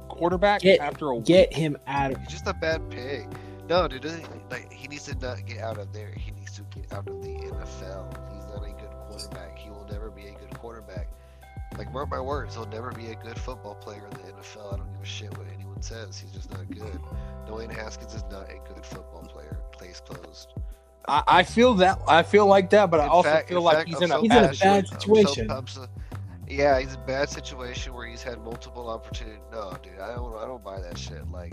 [0.09, 1.25] quarterback Get- after a week.
[1.25, 3.27] Get him out of He's just a bad pick.
[3.69, 4.05] No, dude,
[4.51, 6.13] like he needs to not get out of there.
[6.17, 8.33] He needs to get out of the NFL.
[8.33, 9.59] He's not a good quarterback.
[9.59, 10.38] He will never be a good quarterback.
[11.77, 14.75] Like mark my words, he'll never be a good football player in the NFL.
[14.75, 16.19] I don't give a shit what anyone says.
[16.19, 16.99] He's just not good.
[17.47, 19.59] Dwayne Haskins is not a good football player.
[19.79, 20.55] Case closed.
[21.07, 22.01] I, I feel that.
[22.09, 24.21] I feel like that, but I also fact- feel in like fact, he's in a
[24.21, 25.51] He's in a bad situation.
[25.51, 25.87] I'm so- I'm so-
[26.49, 29.41] yeah, he's in a bad situation where he's had multiple opportunities.
[29.53, 30.35] No, dude, I don't.
[30.37, 31.31] I don't buy that shit.
[31.31, 31.53] Like,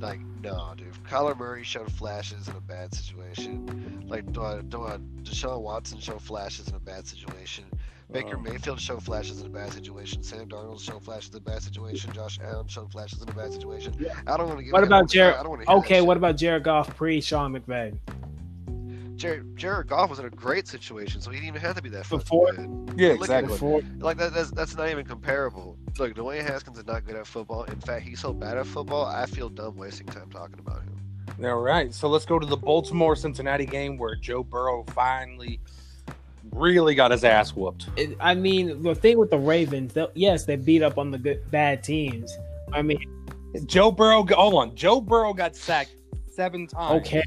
[0.00, 0.92] like no, dude.
[1.08, 4.04] Kyler Murray showed flashes in a bad situation.
[4.06, 7.64] Like, uh, uh, Deshaun Watson showed flashes in a bad situation.
[8.12, 10.22] Baker Um, Mayfield showed flashes in a bad situation.
[10.22, 12.12] Sam Darnold showed flashes in a bad situation.
[12.12, 13.94] Josh Allen showed flashes in a bad situation.
[14.26, 14.72] I don't want to get.
[14.72, 15.36] What about Jared?
[15.36, 15.70] I don't want to.
[15.72, 17.98] Okay, what about Jared Goff pre Sean McVay?
[19.16, 19.56] Jared?
[19.56, 22.04] Jared Goff was in a great situation, so he didn't even have to be that
[22.04, 22.94] fucking Before- good.
[22.96, 23.54] Yeah, exactly.
[23.54, 25.76] Before Like that, that's that's not even comparable.
[25.98, 27.64] Look, Dwayne Haskins is not good at football.
[27.64, 31.00] In fact, he's so bad at football, I feel dumb wasting time talking about him.
[31.44, 35.58] All right, so let's go to the Baltimore Cincinnati game where Joe Burrow finally
[36.54, 37.88] really got his ass whooped.
[37.96, 41.50] it, I mean, the thing with the Ravens, yes, they beat up on the good
[41.50, 42.36] bad teams.
[42.72, 42.98] I mean,
[43.66, 45.96] Joe Burrow, hold on, Joe Burrow got sacked
[46.32, 47.06] seven times.
[47.06, 47.22] okay,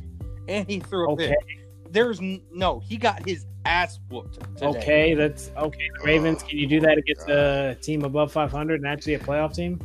[0.48, 1.92] and he threw a okay, pick.
[1.92, 4.40] There's no, he got his ass whooped.
[4.58, 4.66] Today.
[4.68, 5.14] okay.
[5.14, 5.90] That's okay.
[6.00, 9.54] The Ravens, can you do that against a team above 500 and actually a playoff
[9.54, 9.80] team?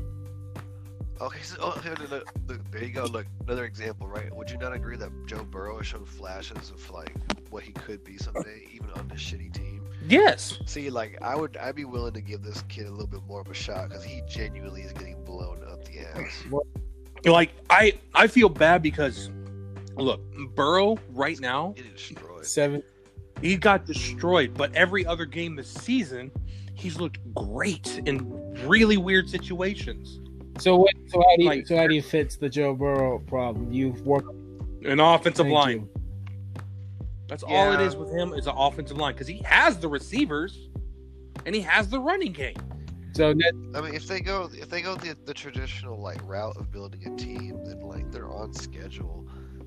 [1.20, 3.04] Okay, so oh, here, look, look, look, there you go.
[3.04, 4.34] Look, another example, right?
[4.34, 7.14] Would you not agree that Joe Burrow has shown flashes of like
[7.50, 9.86] what he could be someday, even on this shitty team?
[10.08, 10.58] Yes.
[10.66, 13.40] See, like I would, I'd be willing to give this kid a little bit more
[13.40, 16.44] of a shot because he genuinely is getting blown up the ass.
[17.24, 19.30] Like I, I feel bad because
[19.96, 20.20] look,
[20.54, 22.46] Burrow right now destroyed.
[22.46, 22.82] Seven.
[23.40, 26.32] he got destroyed, but every other game this season,
[26.74, 30.18] he's looked great in really weird situations.
[30.58, 30.92] So what?
[31.08, 31.48] So how do you?
[31.48, 33.72] Like- so how do you fix the Joe Burrow problem?
[33.72, 34.28] You've worked
[34.84, 35.80] An offensive Thank line.
[35.80, 35.88] you.
[37.28, 40.68] That's all it is with him is an offensive line because he has the receivers
[41.46, 42.56] and he has the running game.
[43.14, 46.56] So that, I mean, if they go, if they go the, the traditional like route
[46.56, 49.26] of building a team, then like they're on schedule.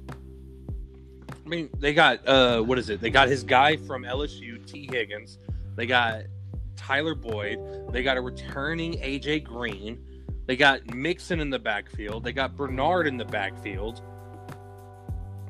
[0.10, 3.02] I mean, they got uh, what is it?
[3.02, 5.38] They got his guy from LSU, Tee Higgins.
[5.76, 6.24] They got
[6.76, 7.60] Tyler Boyd.
[7.92, 10.00] They got a returning AJ Green.
[10.46, 12.24] They got Mixon in the backfield.
[12.24, 14.02] They got Bernard in the backfield.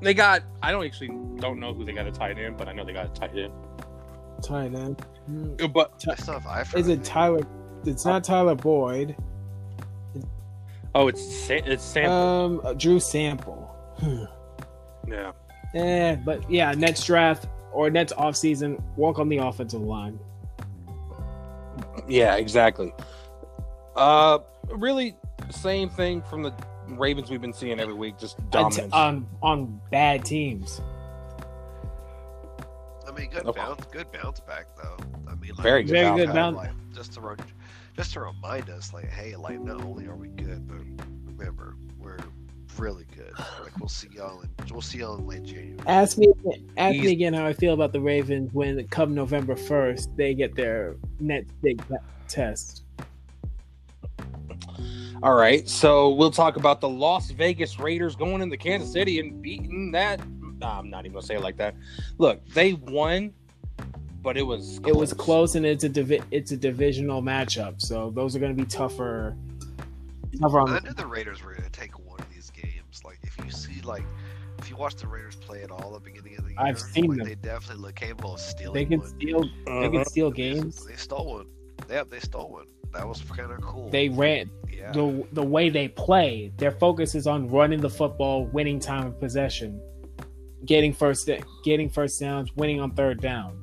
[0.01, 2.73] They got I don't actually don't know who they got a tight end, but I
[2.73, 3.53] know they got a tight end.
[4.41, 5.01] tight end.
[5.25, 5.55] Hmm.
[5.73, 6.77] But I still have Eifert.
[6.79, 7.03] Is I it.
[7.03, 7.45] Tyler?
[7.85, 9.15] It's not Tyler Boyd.
[10.93, 12.09] oh, it's Sa- it's Sam.
[12.09, 13.69] Um, uh, Drew Sample.
[15.07, 15.31] yeah.
[15.73, 20.17] Eh, but yeah, next draft or next offseason, work on the offensive line.
[22.07, 22.93] Yeah, exactly.
[23.95, 25.15] Uh, really,
[25.49, 26.53] same thing from the
[26.87, 28.93] Ravens we've been seeing every week, just And dominance.
[28.93, 30.81] On on bad teams.
[33.07, 33.59] I mean, good Okay.
[33.59, 34.97] bounce, good bounce back though.
[35.27, 36.35] I mean, like, Very good Very bounce good back.
[36.35, 36.55] bounce.
[36.57, 37.37] like, just to run,
[37.95, 40.77] just to remind us, like, hey, like, not only are we good, but
[41.25, 42.17] remember, we're
[42.77, 43.31] really good.
[43.63, 45.77] Like, we'll see y'all in, we'll see y'all in late January.
[45.87, 46.27] Ask me,
[46.77, 50.33] ask He's- me again how I feel about the Ravens when come November first they
[50.33, 51.81] get their next big
[52.27, 52.83] test.
[55.23, 59.41] All right, so we'll talk about the Las Vegas Raiders going into Kansas City and
[59.41, 60.19] beating that.
[60.59, 61.75] Nah, I'm not even gonna say it like that.
[62.17, 63.33] Look, they won,
[64.21, 68.11] but it was It was close, and it's a divi- it's a divisional matchup, so
[68.11, 69.37] those are going to be tougher.
[70.39, 73.03] Tougher on I the knew the Raiders were gonna take one of these games.
[73.03, 74.03] Like, if you see, like,
[74.59, 76.79] if you watch the Raiders play at all at the beginning of the year, I've
[76.79, 77.27] seen like, them.
[77.27, 78.73] They definitely look capable of stealing.
[78.73, 79.09] they can one.
[79.09, 80.03] steal they can uh-huh.
[80.05, 80.85] steal games.
[80.85, 81.47] They stole one.
[81.89, 82.65] Yep, they stole one.
[82.95, 83.89] That was kind of cool.
[83.89, 84.91] They ran yeah.
[84.91, 86.51] the the way they play.
[86.57, 89.81] Their focus is on running the football, winning time of possession,
[90.65, 91.29] getting first
[91.63, 93.59] getting first downs, winning on third down.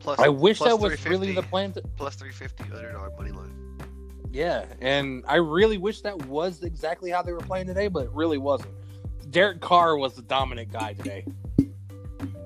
[0.00, 1.72] Plus, I wish plus that was really the plan.
[1.72, 3.52] To, plus 350 underdog money line.
[4.32, 8.10] yeah, and I really wish that was exactly how they were playing today, but it
[8.12, 8.72] really wasn't.
[9.30, 11.26] Derek Carr was the dominant guy today.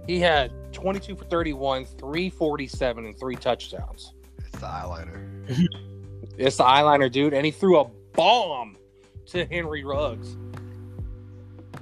[0.07, 4.15] He had 22 for 31, 347, and three touchdowns.
[4.53, 5.69] It's the eyeliner.
[6.39, 7.85] It's the eyeliner dude, and he threw a
[8.15, 8.79] bomb
[9.27, 10.37] to Henry Ruggs.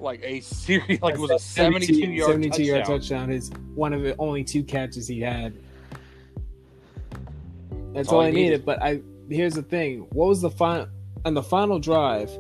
[0.01, 2.67] Like a serious, like it was a 72 yard 72 touchdown.
[2.67, 5.55] yard touchdown is one of the only two catches he had.
[7.95, 8.65] That's all, I needed.
[8.65, 10.89] But I here's the thing: what was the final
[11.25, 12.31] on the final drive?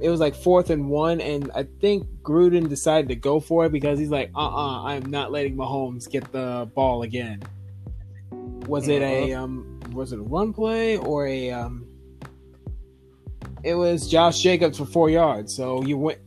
[0.00, 3.72] It was like fourth and one, and I think Gruden decided to go for it
[3.72, 7.42] because he's like, "Uh, uh-uh, uh, i am not letting Mahomes get the ball again."
[8.66, 9.80] Was it a um?
[9.92, 11.86] Was it a run play or a um?
[13.64, 15.54] It was Josh Jacobs for four yards.
[15.54, 16.18] So you went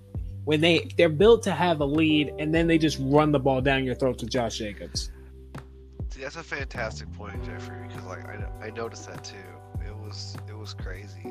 [0.46, 3.62] when they they're built to have a lead, and then they just run the ball
[3.62, 5.12] down your throat to Josh Jacobs.
[6.10, 9.36] See, that's a fantastic point, Jeffrey, because like I, I noticed that too.
[9.86, 11.24] It was it was crazy.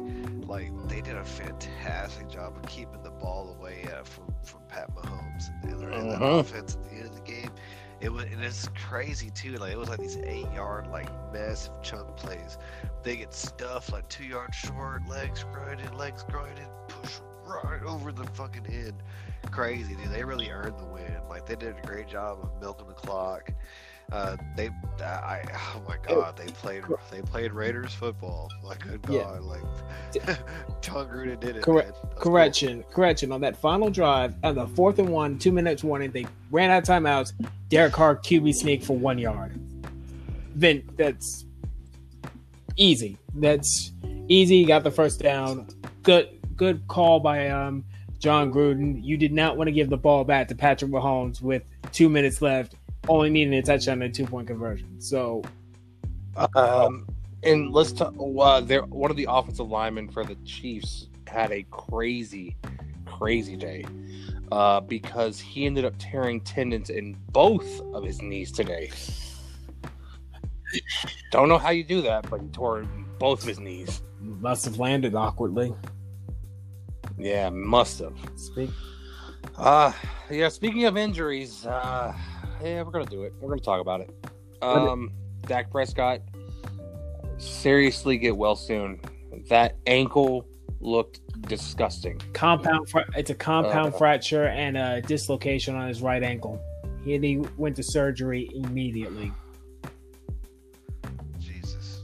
[0.46, 4.94] Like they did a fantastic job of keeping the ball away uh, from from Pat
[4.94, 6.40] Mahomes and, and that Mhm.
[6.40, 6.89] offense at the
[8.00, 9.58] It was and it's crazy too.
[9.58, 12.56] Like it was like these eight yard like massive chunk plays.
[13.02, 18.24] They get stuffed like two yards short, legs grinded, legs grinded, push right over the
[18.24, 19.02] fucking end.
[19.50, 20.10] Crazy, dude.
[20.10, 21.16] They really earned the win.
[21.28, 23.50] Like they did a great job of milking the clock.
[24.12, 24.68] Uh, they,
[25.00, 28.48] I, oh my god, they played, they played Raiders football.
[28.62, 29.22] Like good Yeah.
[29.22, 29.62] god, like
[30.80, 31.62] Jon Gruden did it.
[31.62, 31.94] Correct- man.
[32.02, 32.22] That's cool.
[32.32, 33.32] Correction, correction.
[33.32, 36.78] On that final drive, at the fourth and one, two minutes warning, they ran out
[36.82, 37.32] of timeouts.
[37.68, 39.58] Derek Carr QB sneak for one yard.
[40.56, 41.44] Then that's
[42.76, 43.16] easy.
[43.34, 43.92] That's
[44.28, 44.64] easy.
[44.64, 45.68] Got the first down.
[46.02, 47.84] Good, good call by um
[48.18, 49.02] Jon Gruden.
[49.02, 52.42] You did not want to give the ball back to Patrick Mahomes with two minutes
[52.42, 52.74] left,
[53.08, 55.00] only needing a touchdown and a two point conversion.
[55.00, 55.42] So
[56.54, 57.06] Um,
[57.42, 58.14] and let's talk.
[58.18, 62.56] Uh, there, one of the offensive linemen for the Chiefs had a crazy,
[63.06, 63.84] crazy day
[64.52, 68.90] uh, because he ended up tearing tendons in both of his knees today.
[71.32, 72.84] Don't know how you do that, but he tore
[73.18, 74.02] both of his knees.
[74.20, 75.74] must have landed awkwardly.
[77.18, 78.16] Yeah, must have.
[78.36, 78.70] Speak.
[79.56, 79.92] Uh
[80.30, 82.14] yeah, speaking of injuries, uh
[82.62, 83.32] yeah, we're gonna do it.
[83.40, 84.10] We're gonna talk about it.
[84.62, 85.12] Um
[85.46, 86.20] Dak Prescott
[87.38, 89.00] seriously get well soon.
[89.48, 90.44] That ankle
[90.80, 92.20] looked disgusting.
[92.32, 93.98] compound fra- it's a compound Uh.
[93.98, 96.58] fracture and a dislocation on his right ankle
[97.04, 99.30] he, he went to surgery immediately
[101.38, 102.02] Jesus.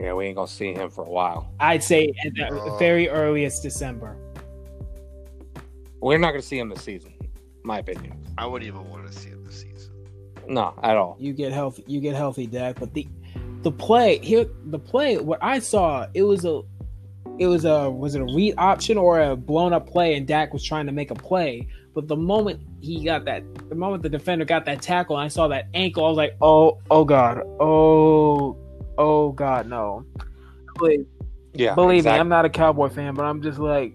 [0.00, 1.52] Yeah, we ain't gonna see him for a while.
[1.60, 2.76] i'd say at the Oh.
[2.78, 4.16] very earliest december
[6.00, 7.14] We're not gonna see him this season,
[7.62, 8.16] my opinion.
[8.36, 9.41] I wouldn't even want to see it this season.
[10.52, 11.16] No, at all.
[11.18, 12.78] you get healthy you get healthy Dak.
[12.78, 13.08] but the
[13.62, 16.60] the play here the play what i saw it was a
[17.38, 20.52] it was a was it a read option or a blown up play and Dak
[20.52, 24.10] was trying to make a play but the moment he got that the moment the
[24.10, 27.40] defender got that tackle and I saw that ankle I was like oh oh god
[27.60, 28.58] oh
[28.98, 30.04] oh god no
[30.78, 31.06] Believe,
[31.54, 32.10] Yeah, believe me.
[32.10, 33.94] I'm not a Cowboy fan but I'm just like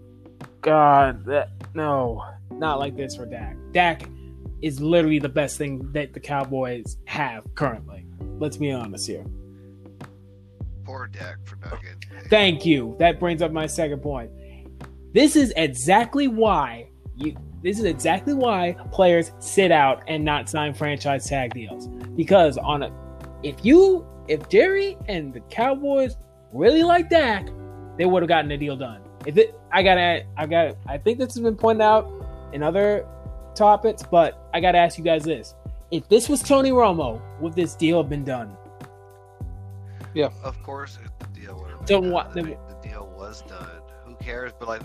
[0.62, 4.10] god that no not like this for Dak Dak
[4.62, 8.06] is literally the best thing that the Cowboys have currently
[8.40, 9.26] let's be honest here
[10.88, 12.30] Poor Dak for not getting.
[12.30, 12.96] Thank you.
[12.98, 14.32] That brings up my second point.
[15.14, 20.74] This is exactly why you this is exactly why players sit out and not sign
[20.74, 21.88] franchise tag deals.
[22.16, 22.92] Because on a
[23.44, 26.16] if you if Jerry and the Cowboys
[26.54, 27.48] really like Dak,
[27.98, 29.02] they would have gotten the deal done.
[29.26, 32.10] If it I gotta I got I think this has been pointed out
[32.54, 33.06] in other
[33.58, 35.56] topics, but I gotta ask you guys this.
[35.92, 38.56] if this was Tony Romo, would this deal have been done?
[40.14, 40.30] Yeah.
[40.44, 42.48] Of course, if the deal would have Don't been wa- done.
[42.48, 43.70] I the deal was done.
[44.06, 44.52] Who cares?
[44.60, 44.82] But like,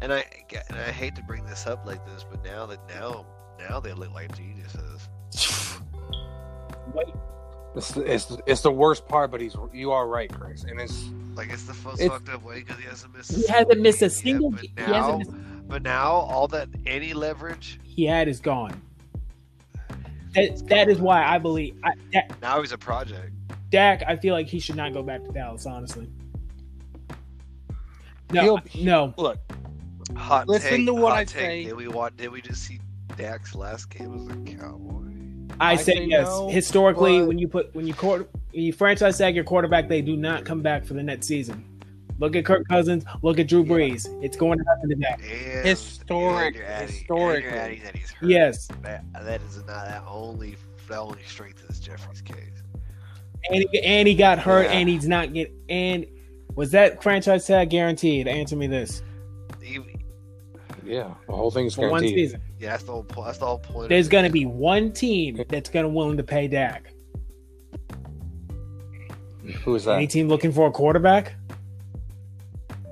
[0.00, 0.24] and I
[0.68, 3.24] and I hate to bring this up like this, but now that now
[3.58, 5.08] now they look like geniuses.
[7.74, 10.64] It's, it's, it's the worst part, but he's you are right, Chris.
[10.64, 13.36] And it's Like it's the most It's- fucked up way because he hasn't missed.
[13.36, 14.52] He hasn't missed a single.
[14.52, 17.78] yet, He but now, hasn't missed, but now all that any leverage.
[17.84, 18.80] he had is gone.
[20.34, 23.32] That that is why I believe I, Dak, Now he's a project.
[23.70, 24.02] Dak.
[24.06, 25.64] I feel like he should not go back to Dallas.
[25.66, 26.08] Honestly,
[28.32, 29.14] no, He'll- no.
[29.16, 29.38] look.
[30.14, 31.32] Hot Listen take, to what hot I take.
[31.34, 31.64] say.
[31.64, 32.16] Did we want?
[32.16, 32.78] Did we just see
[33.16, 35.02] Dak's last game as a Cowboy?
[35.58, 36.26] I, I say, say yes.
[36.28, 39.88] no, Historically, but- when you put when you court when you franchise tag your quarterback,
[39.88, 41.64] they do not come back for the next season.
[42.18, 43.04] Look at Kirk Cousins.
[43.22, 44.06] Look at Drew Brees.
[44.24, 45.20] It's going to happen to Dak.
[45.22, 47.50] And, Historic- and you're adding, historically.
[47.50, 48.28] And that hurt.
[48.30, 50.56] Yes, That, that is not that only
[50.88, 51.18] that only
[51.68, 52.62] this Jeffrey's case.
[53.50, 54.72] and he, and he got hurt, Yeah.
[54.72, 55.52] and he's not get.
[55.68, 56.06] And
[56.54, 58.28] was that franchise tag guaranteed?
[58.28, 59.02] Answer me this:
[59.64, 60.00] Even,
[60.84, 63.26] Yeah, the whole thing's for one season, yeah, that's the whole point.
[63.26, 63.88] That's the whole point.
[63.90, 66.92] there's going to be one team that's going to willing to pay Dak.
[69.64, 69.96] Who is that?
[69.96, 70.12] Any that?
[70.12, 71.34] team looking for a quarterback?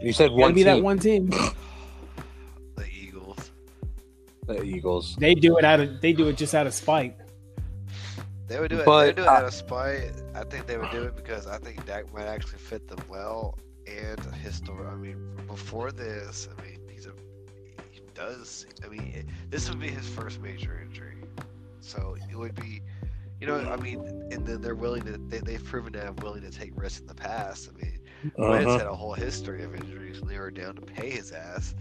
[0.00, 0.76] You said Going one to be team.
[0.76, 1.30] that one team.
[2.76, 3.50] the Eagles.
[4.46, 5.16] The Eagles.
[5.16, 6.00] They do it out of.
[6.00, 7.16] They do it just out of spite.
[8.46, 8.84] They would do it.
[8.84, 10.12] But, they would do it uh, out of spite.
[10.34, 13.58] I think they would do it because I think Dak might actually fit them well.
[13.86, 14.86] And his story.
[14.86, 17.12] I mean, before this, I mean, he's a
[17.90, 18.66] he does.
[18.84, 21.16] I mean, it, this would be his first major injury,
[21.80, 22.82] so it would be.
[23.40, 23.98] You know, I mean,
[24.30, 25.18] and then they're willing to.
[25.18, 27.68] They, they've proven to have willing to take risks in the past.
[27.68, 27.93] I mean,
[28.36, 28.78] Wentz Uh-huh.
[28.78, 31.74] had a whole history of injuries, and they were down to pay his ass.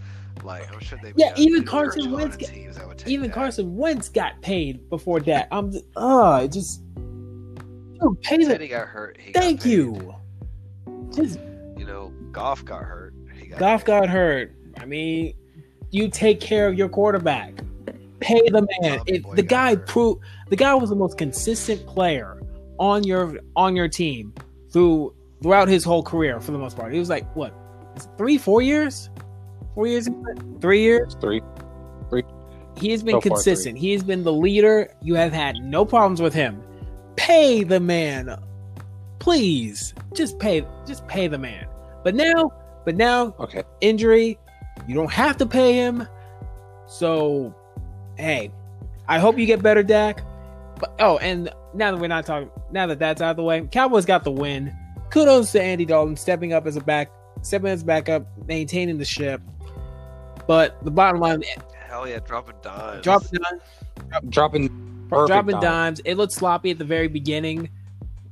[0.44, 1.14] Like I'm sure they.
[1.16, 2.38] Yeah, even Carson Carson Wentz Wentz.
[2.38, 3.36] get- Teams that would take Even that.
[3.36, 5.48] Carson Wentz got paid before that.
[5.52, 5.72] I'm.
[5.72, 6.82] just- Uh, it just.
[6.96, 8.64] Dude, pay Said the.
[8.64, 9.18] he got hurt.
[9.20, 9.72] He Thank paid.
[9.72, 10.14] you.
[11.14, 11.40] Just
[11.78, 13.14] You know, Goff got hurt.
[13.36, 13.88] He got Goff paid.
[13.88, 14.52] got hurt.
[14.78, 15.34] I mean,
[15.92, 17.54] you take care of your quarterback.
[18.20, 18.98] Pay the man.
[19.00, 22.42] Tommy If boy the guy proved the guy was the most consistent player
[22.80, 24.34] on your on your team
[24.72, 26.92] through throughout his whole career for the most part.
[26.94, 27.54] He was like what
[28.18, 29.10] three, four years,
[29.76, 30.10] four years,
[30.62, 31.16] three years.
[31.22, 31.42] Three.
[32.10, 32.24] three.
[32.78, 33.78] He has been So far, consistent.
[33.78, 34.90] He has been the leader.
[35.02, 36.64] You have had no problems with him.
[37.16, 38.36] Pay the man,
[39.20, 39.94] please.
[40.16, 40.66] Just pay.
[40.88, 41.68] Just pay the man.
[42.04, 42.52] But now,
[42.86, 43.64] but now Okay.
[43.82, 44.40] injury.
[44.88, 46.08] You don't have to pay him.
[46.88, 47.54] So,
[48.18, 48.52] hey,
[49.08, 50.24] I hope you get better, Dak.
[50.80, 53.62] But oh, and now that we're not talking, now that that's out of the way,
[53.72, 54.76] Cowboys got the win.
[55.14, 57.12] Kudos to Andy Dalton stepping up as a back,
[57.44, 59.42] stepping as backup, maintaining the ship.
[60.48, 61.44] But the bottom line,
[61.88, 63.04] Hell yeah, dropping dimes.
[63.04, 63.62] dropping dimes,
[64.30, 65.62] Dropping perfect dropping dime.
[65.62, 66.02] dimes.
[66.06, 67.70] It looked sloppy at the very beginning.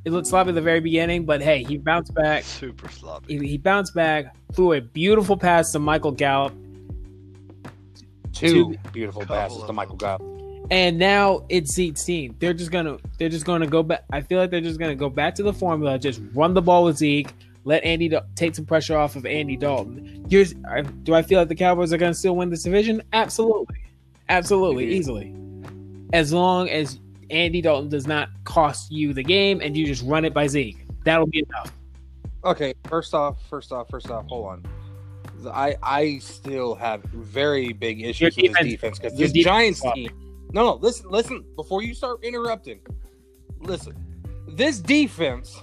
[0.05, 2.43] It looked sloppy at the very beginning, but hey, he bounced back.
[2.43, 3.37] Super sloppy.
[3.37, 6.53] He, he bounced back, threw a beautiful pass to Michael Gallup,
[8.33, 10.17] Two Two- beautiful passes to Michael them.
[10.17, 10.30] Gallup.
[10.71, 12.35] And now it's Zeke's team.
[12.39, 14.03] They're just gonna they're just gonna go back.
[14.11, 15.99] I feel like they're just gonna go back to the formula.
[15.99, 17.31] Just run the ball with Zeke.
[17.63, 20.25] Let Andy take some pressure off of Andy Dalton.
[20.29, 23.03] Here's I- do I feel like the Cowboys are gonna still win this division?
[23.13, 23.77] Absolutely,
[24.29, 25.35] absolutely, easily.
[26.13, 30.25] As long as Andy Dalton does not cost you the game and you just run
[30.25, 31.71] it by Zeke, that'll be enough.
[32.43, 34.65] Okay, first off, first off, first off, hold on.
[35.53, 39.81] I I still have very big issues Your with this defense- defense because this defense
[39.81, 40.09] Giants team.
[40.53, 41.45] No, no, listen, listen.
[41.55, 42.79] Before you start interrupting,
[43.59, 43.95] listen.
[44.47, 45.61] This defense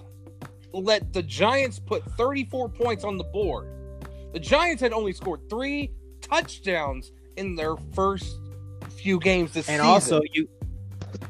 [0.73, 3.69] let the Giants put 34 points on the board.
[4.33, 8.39] The Giants had only scored three touchdowns in their first
[8.91, 9.81] few games this And season.
[9.81, 10.49] And also, you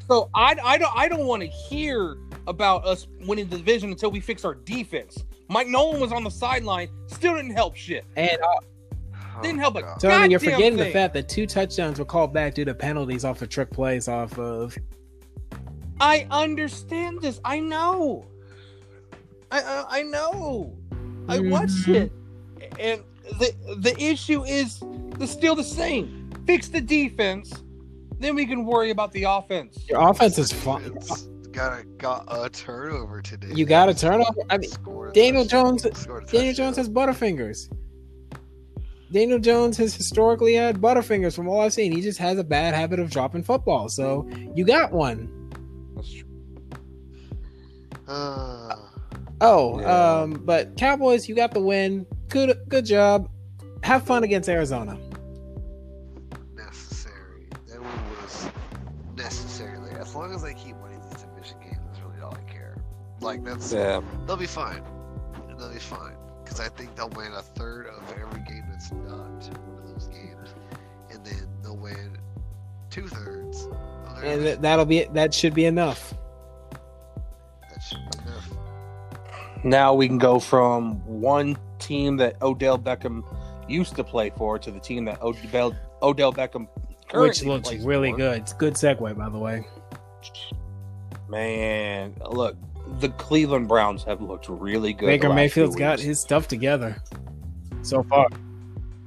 [0.08, 2.16] So I, I don't I don't want to hear
[2.46, 5.24] about us winning the division until we fix our defense.
[5.48, 8.04] Mike Nolan was on the sideline, still didn't help shit.
[8.16, 8.58] and Oh,
[9.42, 9.82] Didn't oh, help it.
[9.82, 10.00] God.
[10.00, 13.24] Tony, you're Goddamn forgetting the fact that two touchdowns were called back due to penalties
[13.24, 14.76] off of trick plays off of
[16.00, 17.40] I understand this.
[17.44, 18.26] I know.
[19.50, 20.76] I I, I know.
[21.28, 21.50] I mm-hmm.
[21.50, 22.12] watched it,
[22.78, 23.02] and
[23.38, 24.82] the the issue is
[25.18, 26.30] the, still the same.
[26.46, 27.52] Fix the defense,
[28.18, 29.84] then we can worry about the offense.
[29.88, 30.98] your offense is fun.
[31.52, 33.48] Got a got a turnover today.
[33.54, 34.40] You got a turnover.
[34.48, 34.70] I mean,
[35.12, 35.44] Daniel.
[35.44, 35.82] Jones-
[36.30, 36.54] Daniel.
[36.54, 37.68] Jones has butterfingers.
[39.12, 41.92] Daniel Jones has historically had butterfingers from all I've seen.
[41.92, 43.88] He just has a bad habit of dropping football.
[43.88, 45.28] So you got one.
[45.96, 46.24] That's true.
[48.06, 48.84] Ah,
[49.40, 50.20] Oh, Yeah.
[50.22, 52.04] um, but Cowboys, you got the win.
[52.28, 53.28] Good, good job.
[53.84, 54.98] Have fun against Arizona.
[56.54, 57.46] necessary.
[57.68, 58.48] That one was
[59.16, 59.78] necessary.
[59.78, 62.76] Like, as long as they keep winning these division games, that's really all I care.
[63.20, 64.00] Like that's Yeah.
[64.26, 64.82] they'll be fine.
[65.56, 66.16] They'll be fine
[66.58, 69.16] because I think they'll win a third of every game that's not
[69.66, 70.54] one of those games,
[71.10, 72.18] and then they'll win
[72.90, 73.68] two thirds.
[74.22, 76.14] And th- that'll be that should be enough.
[77.70, 78.50] that should be enough.
[79.62, 83.22] Now we can go from one team that Odell Beckham
[83.68, 86.66] used to play for to the team that Odell, Odell Beckham
[87.08, 88.16] currently Which looks plays really for.
[88.16, 88.38] good.
[88.38, 89.64] It's a good segue, by the way.
[91.28, 92.56] Man, look,
[93.00, 95.06] the Cleveland Browns have looked really good.
[95.06, 96.96] Baker Mayfield's got his stuff together
[97.82, 98.28] so far.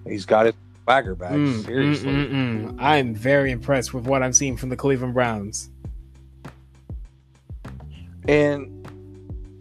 [0.05, 1.31] He's got his swagger back.
[1.31, 2.11] Mm, seriously.
[2.11, 2.75] mm, mm, mm.
[2.79, 5.69] I'm very impressed with what I'm seeing from the Cleveland Browns.
[8.27, 8.87] And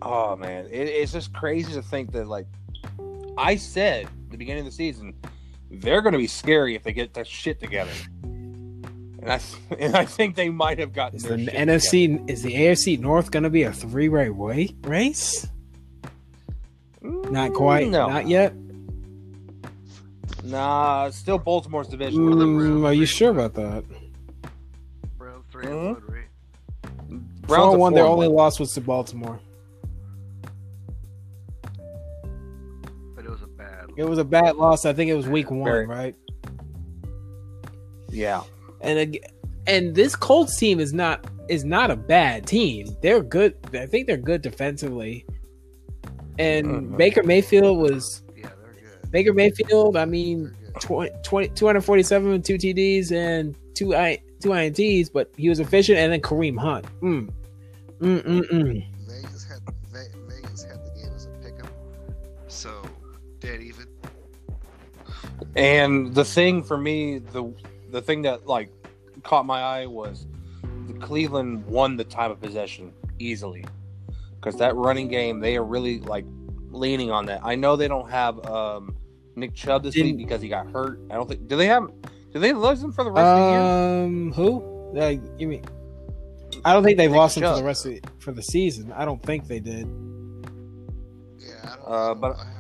[0.03, 2.47] oh man, it, it's just crazy to think that like
[3.37, 5.15] I said at the beginning of the season,
[5.71, 7.93] they're going to be scary if they get that shit together.
[9.23, 9.41] And I
[9.79, 12.99] and I think they might have gotten Is their the shit NFC is the AFC
[12.99, 15.47] North going to be a three-way way race?
[17.03, 17.31] together.
[17.31, 17.89] Not quite.
[17.89, 18.55] No, Not yet.
[20.45, 22.21] Nah, still Baltimore's division.
[22.21, 23.85] Mm, are you sure about that?
[25.19, 26.03] Browns 3 and one.
[27.43, 27.91] Browns Four.
[27.93, 28.37] Their only one.
[28.37, 29.39] loss was to Baltimore.
[33.15, 33.91] But it was a bad.
[33.97, 34.87] It was a bad loss.
[34.87, 35.87] I think it was week one, Very.
[35.87, 36.15] right?
[38.09, 38.43] Yeah,
[38.81, 39.25] And ag-
[39.67, 42.87] and this Colts team is not is not a bad team.
[43.03, 43.55] They're good.
[43.75, 45.27] I think they're good defensively.
[46.39, 46.97] And Mhm.
[46.97, 49.11] Baker Mayfield was Yeah, they're good.
[49.11, 49.97] Baker Mayfield.
[49.97, 55.31] I mean, They're 20, 20 247 with two TDs and two I two INTs, but
[55.37, 55.99] he was efficient.
[55.99, 56.87] And then Kareem Hunt.
[57.03, 57.29] Mm.
[58.01, 58.85] Mm, mm, mm.
[59.07, 59.59] Vegas had
[59.93, 61.69] Vegas had the game as a pick 'em,
[62.49, 62.71] so
[63.41, 63.87] dead even.
[65.57, 67.53] and the thing for me, the
[67.91, 68.71] the thing that like
[69.23, 70.27] caught my eye was
[70.87, 73.65] the Cleveland won the time of possession easily
[74.37, 76.25] because that running game they are really like
[76.71, 77.41] leaning on that.
[77.45, 78.97] I know they don't have um,
[79.37, 81.01] Nick Chubb this Didn't- week because he got hurt.
[81.11, 81.91] I don't think do they have
[82.33, 83.61] do they lose him for the rest of the year?
[84.05, 84.99] Um, who?
[84.99, 85.65] Uh, you mean?
[86.65, 88.93] I don't think they've Nick lost him for the rest of the, for the season.
[88.93, 89.87] I don't think they did.
[91.39, 91.85] Yeah, I don't.
[91.87, 92.60] Uh, but- I haven't heard that.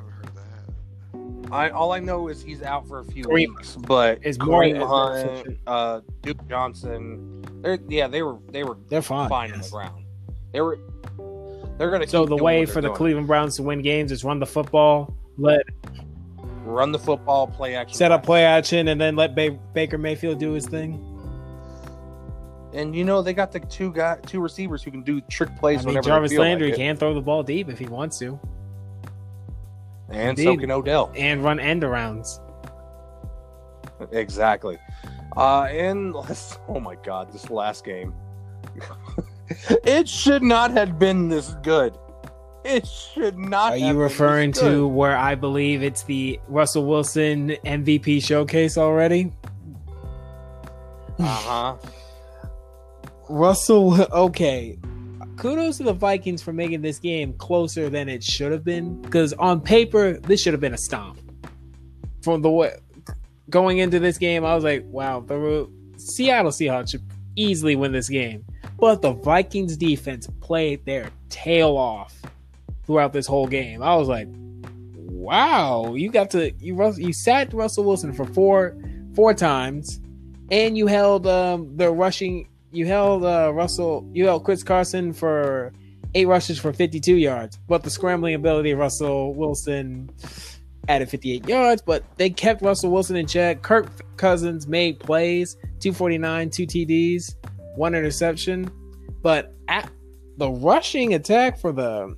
[1.52, 4.62] I all I know is he's out for a few Kareem weeks, but it's more-
[4.62, 9.28] Kareem Hunt, uh, Duke Johnson, they're yeah they were they were They're fine.
[9.28, 10.04] fine on the ground.
[10.52, 10.78] They were
[11.78, 12.96] they're gonna So the way for the doing.
[12.96, 15.62] Cleveland Browns to win games is run the football, let
[16.64, 20.38] run the football, play action, set up play action, and then let ba- Baker Mayfield
[20.38, 21.06] do his thing.
[22.72, 25.78] And you know they got the two guy, two receivers who can do trick plays
[25.78, 28.38] I mean, whenever Jarvis Landry like can throw the ball deep if he wants to,
[30.10, 31.12] and so can Odell.
[31.16, 32.40] and run end arounds.
[34.12, 34.78] Exactly.
[35.36, 38.12] Uh, and let's, oh my god, this last game,
[39.84, 41.96] it should not have been this good.
[42.64, 43.72] It should not.
[43.72, 49.32] Are you referring to where I believe it's the Russell Wilson MVP showcase already?
[51.18, 51.76] Uh huh.
[53.30, 54.78] Russell, okay.
[55.40, 59.00] Kudos to the Vikings for making this game closer than it should have been.
[59.00, 61.18] Because on paper, this should have been a stomp.
[62.22, 62.76] From the way
[63.48, 67.04] going into this game, I was like, wow, the Seattle Seahawks should
[67.36, 68.44] easily win this game.
[68.78, 72.14] But the Vikings defense played their tail off
[72.84, 73.82] throughout this whole game.
[73.82, 78.76] I was like, wow, you got to you you sacked Russell Wilson for four
[79.14, 80.00] four times,
[80.50, 82.48] and you held um, the rushing.
[82.72, 84.08] You held uh, Russell.
[84.12, 85.72] You held Chris Carson for
[86.14, 90.10] eight rushes for 52 yards, but the scrambling ability of Russell Wilson
[90.88, 91.82] added 58 yards.
[91.82, 93.62] But they kept Russell Wilson in check.
[93.62, 97.34] Kirk Cousins made plays, 249, two TDs,
[97.74, 98.70] one interception.
[99.22, 99.90] But at
[100.36, 102.16] the rushing attack for the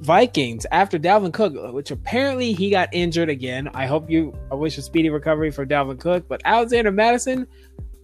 [0.00, 3.68] Vikings after Dalvin Cook, which apparently he got injured again.
[3.74, 4.34] I hope you.
[4.50, 6.26] I wish a speedy recovery for Dalvin Cook.
[6.28, 7.46] But Alexander Mattison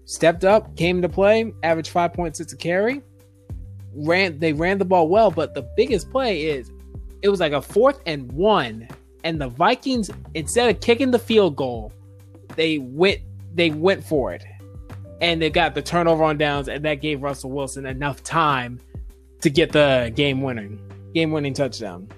[0.07, 3.03] stepped up, came into play, averaged five point six a carry.
[3.95, 6.73] Ran they ran the ball well, but the biggest play is
[7.23, 8.89] it was like a fourth and one,
[9.25, 11.93] and the Vikings instead of kicking the field goal,
[12.57, 13.21] they went
[13.55, 14.45] they went for it,
[15.21, 18.81] and they got the turnover on downs, and that gave Russell Wilson enough time
[19.41, 20.81] to get the game winning
[21.15, 22.09] game winning touchdown.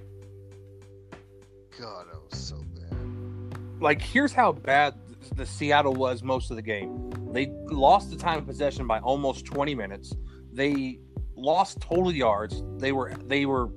[1.81, 3.81] God, that was so bad.
[3.81, 4.95] like here's how bad
[5.31, 7.11] the Seattle was most of the game.
[7.33, 10.15] They lost the time of possession by almost 20 minutes.
[10.53, 10.99] They
[11.37, 12.63] lost total yards.
[12.79, 13.71] They were they were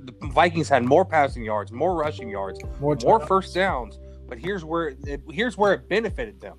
[0.00, 3.98] the Vikings had more passing yards, more rushing yards, More, more first downs.
[4.28, 6.58] But here's where it, here's where it benefited them.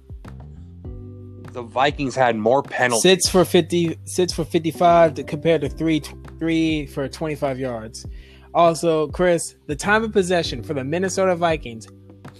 [1.53, 3.01] The Vikings had more penalties.
[3.01, 6.01] sits for fifty sits for fifty five to compared to three
[6.39, 8.05] three for 25 yards.
[8.53, 11.87] Also, Chris, the time of possession for the Minnesota Vikings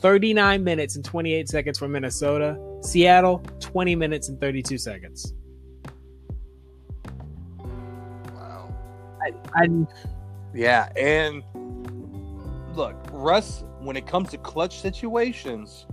[0.01, 2.59] 39 minutes and 28 seconds for Minnesota.
[2.81, 5.33] Seattle, 20 minutes and 32 seconds.
[8.33, 8.73] Wow.
[9.21, 9.69] I,
[10.53, 11.43] Yeah, and
[12.75, 15.85] look, Russ, when it comes to clutch situations,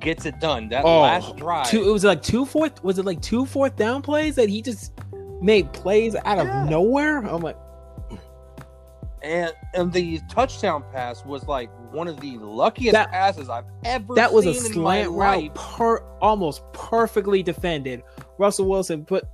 [0.00, 0.68] gets it done.
[0.68, 3.76] That Oh, last drive, two, it was like two fourth was it like two fourth
[3.76, 4.92] down plays that he just
[5.40, 6.64] made plays out of Yeah.
[6.64, 7.18] nowhere?
[7.18, 7.56] I'm like,
[9.22, 14.06] and and the touchdown pass was like one of the luckiest That- passes I've ever.
[14.08, 14.14] Seen.
[14.16, 18.02] That was a slant route, per, almost perfectly defended.
[18.38, 19.24] Russell Wilson put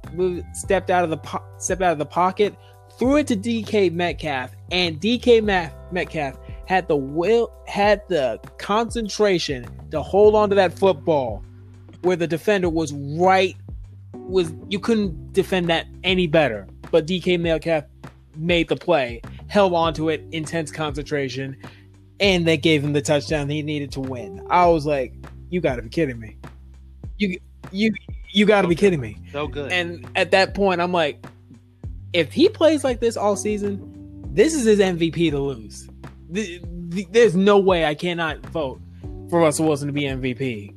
[0.52, 2.54] stepped out of the po- stepped out of the pocket,
[2.98, 9.66] threw it to DK Metcalf, and DK Met- Metcalf had the will had the concentration
[9.90, 11.42] to hold on to that football,
[12.02, 13.56] where the defender was right
[14.14, 16.66] was you couldn't defend that any better.
[16.90, 17.84] But DK Metcalf
[18.36, 21.56] made the play, held on to it, intense concentration,
[22.20, 24.46] and they gave him the touchdown he needed to win.
[24.50, 25.14] I was like,
[25.48, 26.36] you got to be kidding me.
[27.18, 27.38] You
[27.72, 27.92] you
[28.32, 29.16] you got to be kidding me.
[29.32, 29.72] So good.
[29.72, 31.24] And at that point, I'm like,
[32.12, 35.88] if he plays like this all season, this is his MVP to lose.
[36.32, 36.62] Th-
[36.92, 38.80] th- There's no way I cannot vote
[39.28, 40.74] for Russell Wilson to be MVP.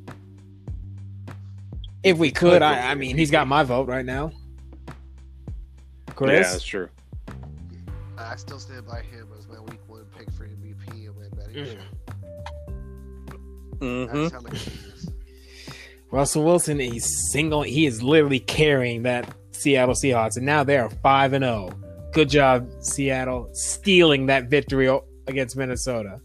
[2.02, 4.32] If we could, could, I, I mean, he's got my vote right now.
[6.20, 6.88] yeah, that's true.
[8.18, 9.28] I still stand by him
[11.54, 11.78] Mm.
[13.80, 15.06] hmm That sound like a genius.
[16.10, 17.62] Russell Wilson, he's single.
[17.62, 21.70] He is literally carrying that Seattle Seahawks, and now they are five and zero.
[22.12, 24.88] Good job, Seattle, stealing that victory
[25.26, 26.20] against Minnesota.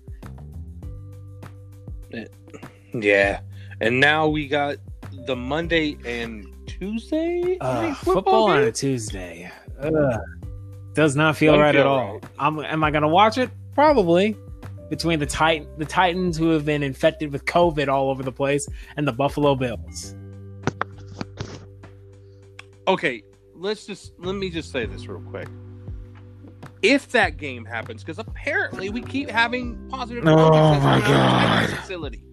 [2.94, 3.42] Yeah,
[3.82, 4.78] and now we got
[5.26, 8.72] the Monday and Tuesday Uh, night football on a?
[8.72, 10.20] Tuesday Ugh.
[10.94, 12.14] does not feel Doesn't right feel at all.
[12.14, 12.24] right.
[12.40, 13.50] I'm, am I going to watch it?
[13.76, 14.36] Probably.
[14.90, 18.68] Between the Titan, the Titans who have been infected with COVID all over the place,
[18.98, 20.16] and the Buffalo Bills.
[22.88, 23.24] Okay,
[23.56, 25.48] let's just let me just say this real quick.
[26.82, 30.26] If that game happens, because apparently we keep having positive.
[30.26, 31.70] Oh my God.
[31.70, 32.24] Facility.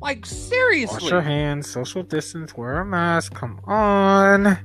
[0.00, 1.02] Like seriously.
[1.02, 3.34] Wash your hands, social distance, wear a mask.
[3.34, 4.58] Come on.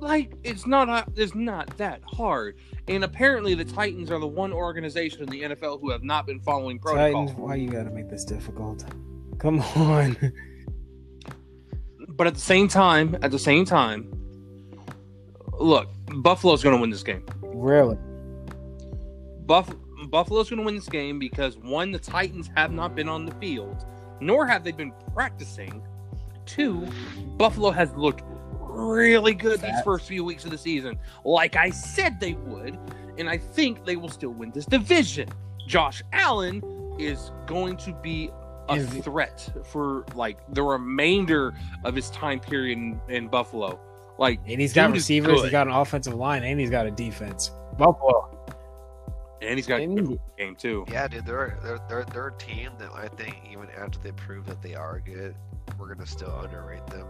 [0.00, 2.56] like it's not uh, it's not that hard
[2.88, 6.40] and apparently the titans are the one organization in the nfl who have not been
[6.40, 8.84] following protocol Titans, why you got to make this difficult?
[9.38, 10.16] Come on.
[12.08, 14.10] but at the same time at the same time
[15.58, 17.96] look buffalo's going to win this game really?
[19.46, 19.74] Buff-
[20.10, 23.34] buffalo's going to win this game because one the titans have not been on the
[23.36, 23.84] field
[24.20, 25.82] nor have they been practicing
[26.46, 26.86] two
[27.36, 28.22] buffalo has looked
[28.74, 30.98] really good these first few weeks of the season.
[31.24, 32.78] Like i said they would
[33.18, 35.28] and i think they will still win this division.
[35.66, 36.62] Josh allen
[36.98, 38.30] is going to be
[38.68, 41.54] a Is he- threat for like the remainder
[41.84, 43.78] of his time period in, in buffalo.
[44.18, 47.50] Like And he's got receivers, he's got an offensive line, and he's got a defense.
[47.76, 48.30] Buffalo.
[49.42, 50.84] and he's got a And- good game too.
[50.90, 54.46] Yeah, dude, they're they're they're they're a team that I think even after they prove
[54.46, 55.34] that they are good,
[55.78, 57.06] we're gonna still underrate them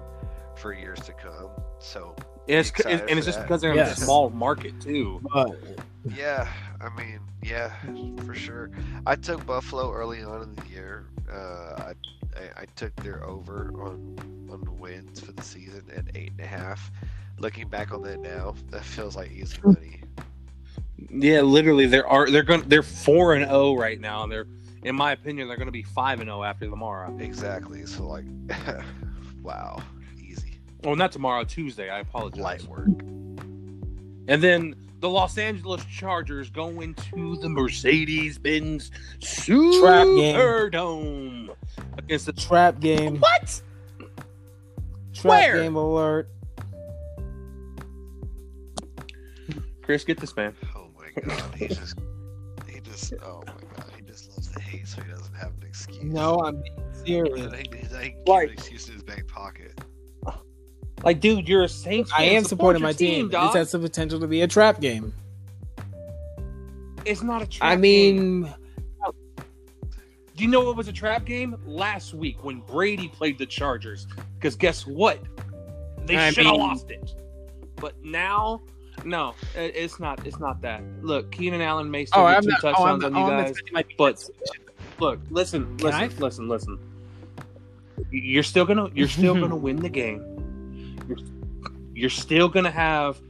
[0.57, 1.51] for years to come.
[1.79, 2.15] So
[2.49, 3.45] and it's, excited and it's just that.
[3.47, 5.57] because they're in a small market too But
[6.15, 6.49] yeah,
[6.81, 7.73] I mean, yeah,
[8.27, 8.71] for sure.
[9.07, 11.07] I took Buffalo early on in the year.
[11.31, 11.35] Uh,
[11.79, 11.93] I,
[12.37, 16.41] I I took their over on on the wins for the season at eight and
[16.41, 16.91] a half.
[17.39, 20.03] Looking back on that now, that feels like easy money.
[21.11, 24.23] Yeah, literally, there are they're going they're four and zero right now.
[24.23, 24.47] And they're,
[24.83, 27.17] in my opinion, they're going to be five and zero after tomorrow.
[27.19, 27.87] Exactly.
[27.87, 28.25] So like,
[29.43, 29.83] wow,
[30.85, 30.89] easy.
[30.89, 31.91] Well, not tomorrow, Tuesday.
[31.91, 32.41] I apologize.
[32.41, 32.89] Light work.
[34.27, 41.55] And then the Los Angeles Chargers go into the Mercedes-Benz Superdome
[41.99, 43.21] against the trap game.
[43.21, 43.63] what?
[45.13, 45.63] Trap Where?
[45.63, 46.29] game alert.
[49.83, 50.55] Chris, get this man.
[50.75, 51.99] Oh my god, he just,
[52.67, 55.67] he just, oh my god, he just loves to hate, so he doesn't have an
[55.69, 56.03] excuse.
[56.03, 56.95] No, I'm being
[57.27, 57.53] serious.
[57.71, 59.79] He- he's like, Like- an excuse in his back pocket.
[61.03, 62.11] Like, dude, you're a Saints.
[62.13, 62.21] Fan.
[62.21, 63.29] I am Support supporting my team.
[63.29, 63.53] dog.
[63.53, 65.13] This has the potential to be a trap game.
[67.05, 67.71] It's not a trap.
[67.71, 68.43] I game.
[68.43, 68.55] mean,
[70.37, 74.07] Do you know what was a trap game last week when Brady played the Chargers?
[74.39, 75.19] Because guess what?
[76.07, 77.15] They I should have lost it.
[77.77, 78.63] But now,
[79.05, 80.27] no, it's not.
[80.27, 80.83] It's not that.
[81.03, 82.59] Look, Keenan Allen may still oh, get I'm two not.
[82.65, 83.13] Oh, touchdowns not.
[83.13, 83.49] on Oh, you guys.
[83.51, 84.25] defending my but-
[85.01, 86.79] Look, listen, listen, listen, listen.
[88.11, 90.34] You're still gonna, you're still gonna win the game.
[91.95, 93.21] You're, still gonna have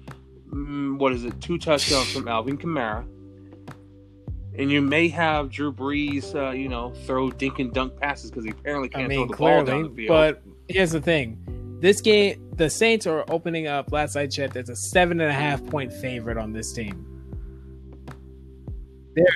[0.50, 1.40] mm, what is it?
[1.40, 3.06] Two touchdowns from Alvin Kamara.
[4.56, 8.44] And you may have Drew Brees, uh, you know, throw dink and dunk passes because
[8.44, 10.08] he apparently can't mean, throw the ball down the field.
[10.08, 11.38] but here's the thing:
[11.80, 13.90] this game, the Saints are opening up.
[13.90, 17.04] Last I checked, there's a seven and a half point favorite on this team.
[19.16, 19.26] There,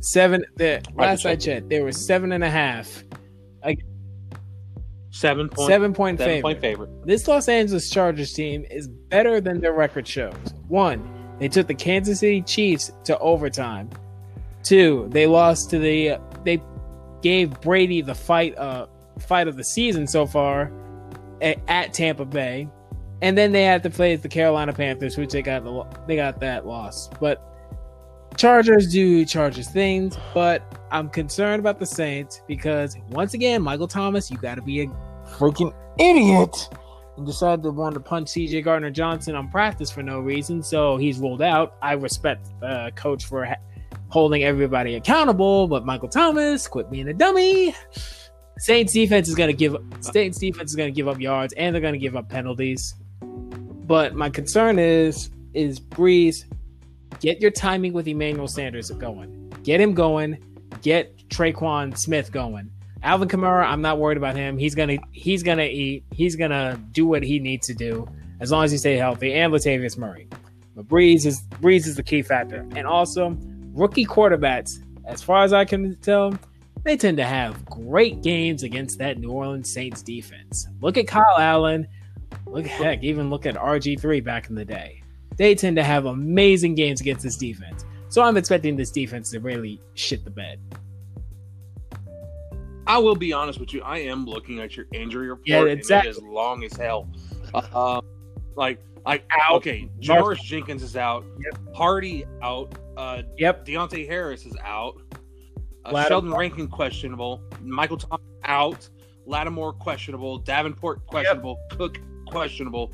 [0.00, 0.44] seven.
[0.56, 1.40] There, last I check.
[1.40, 3.02] checked, there was seven and a half,
[5.10, 6.42] seven point, seven point seven favorite.
[6.42, 7.06] point favorite.
[7.06, 10.34] This Los Angeles Chargers team is better than their record shows.
[10.68, 13.90] One, they took the Kansas City Chiefs to overtime.
[14.62, 16.62] Two, they lost to the they
[17.22, 18.86] gave Brady the fight uh
[19.18, 20.72] fight of the season so far
[21.40, 22.68] at, at Tampa Bay.
[23.20, 26.40] And then they had to play the Carolina Panthers, which they got the they got
[26.40, 27.08] that loss.
[27.20, 27.47] But
[28.38, 30.62] Chargers do Chargers things, but
[30.92, 34.86] I'm concerned about the Saints because once again, Michael Thomas, you got to be a
[35.26, 36.68] freaking idiot
[37.16, 40.96] and decide to want to punch CJ Gardner Johnson on practice for no reason, so
[40.96, 41.74] he's ruled out.
[41.82, 43.56] I respect the coach for ha-
[44.06, 47.74] holding everybody accountable, but Michael Thomas, quit being a dummy.
[48.58, 51.74] Saints defense is going to give Saints defense is going to give up yards and
[51.74, 52.94] they're going to give up penalties.
[53.20, 56.44] But my concern is is Brees
[57.20, 59.52] get your timing with Emmanuel Sanders going.
[59.62, 60.38] Get him going.
[60.82, 62.70] Get Tre'Quan Smith going.
[63.02, 64.58] Alvin Kamara, I'm not worried about him.
[64.58, 66.04] He's gonna he's gonna eat.
[66.10, 68.08] He's gonna do what he needs to do
[68.40, 69.34] as long as he stay healthy.
[69.34, 70.28] And Latavius Murray,
[70.74, 72.66] but Brees is Brees is the key factor.
[72.74, 73.36] And also
[73.72, 76.34] rookie quarterbacks, as far as I can tell,
[76.82, 80.66] they tend to have great games against that New Orleans Saints defense.
[80.80, 81.86] Look at Kyle Allen.
[82.46, 84.97] Look heck, even look at RG three back in the day.
[85.38, 87.84] They tend to have amazing games against this defense.
[88.08, 90.60] So I'm expecting this defense to really shit the bed.
[92.86, 93.82] I will be honest with you.
[93.82, 95.46] I am looking at your injury report.
[95.46, 96.10] Yeah, and exactly.
[96.10, 97.08] it is long as hell.
[97.54, 98.00] Uh,
[98.56, 101.24] like, like okay, Janoris Jenkins is out.
[101.44, 101.74] Yep.
[101.74, 102.74] Hardy out.
[102.96, 103.66] Uh, Yep.
[103.66, 105.00] Deonte Harris is out.
[105.84, 107.42] Uh, Lattimore- Sheldon Rankin questionable.
[107.62, 108.88] Michael Thomas out.
[109.26, 110.38] Lattimore questionable.
[110.38, 111.58] Davenport questionable.
[111.70, 112.92] Cook questionable.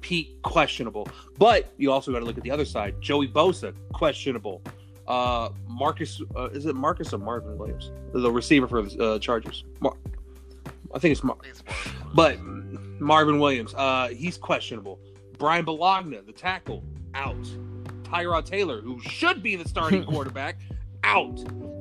[0.00, 1.08] Pete questionable.
[1.38, 3.00] But you also got to look at the other side.
[3.00, 4.62] Joey Bosa questionable.
[5.08, 9.64] Uh, Marcus uh, is it Marcus or Marvin Williams, the receiver for the uh, Chargers?
[9.80, 9.96] Mar-
[10.94, 11.38] I think it's Mar-
[12.14, 12.38] but
[13.00, 15.00] Marvin Williams, uh, he's questionable.
[15.38, 17.42] Bryan Bulaga, the tackle, out.
[18.04, 20.60] Tyrod Taylor, who should be the starting quarterback,
[21.02, 21.38] out.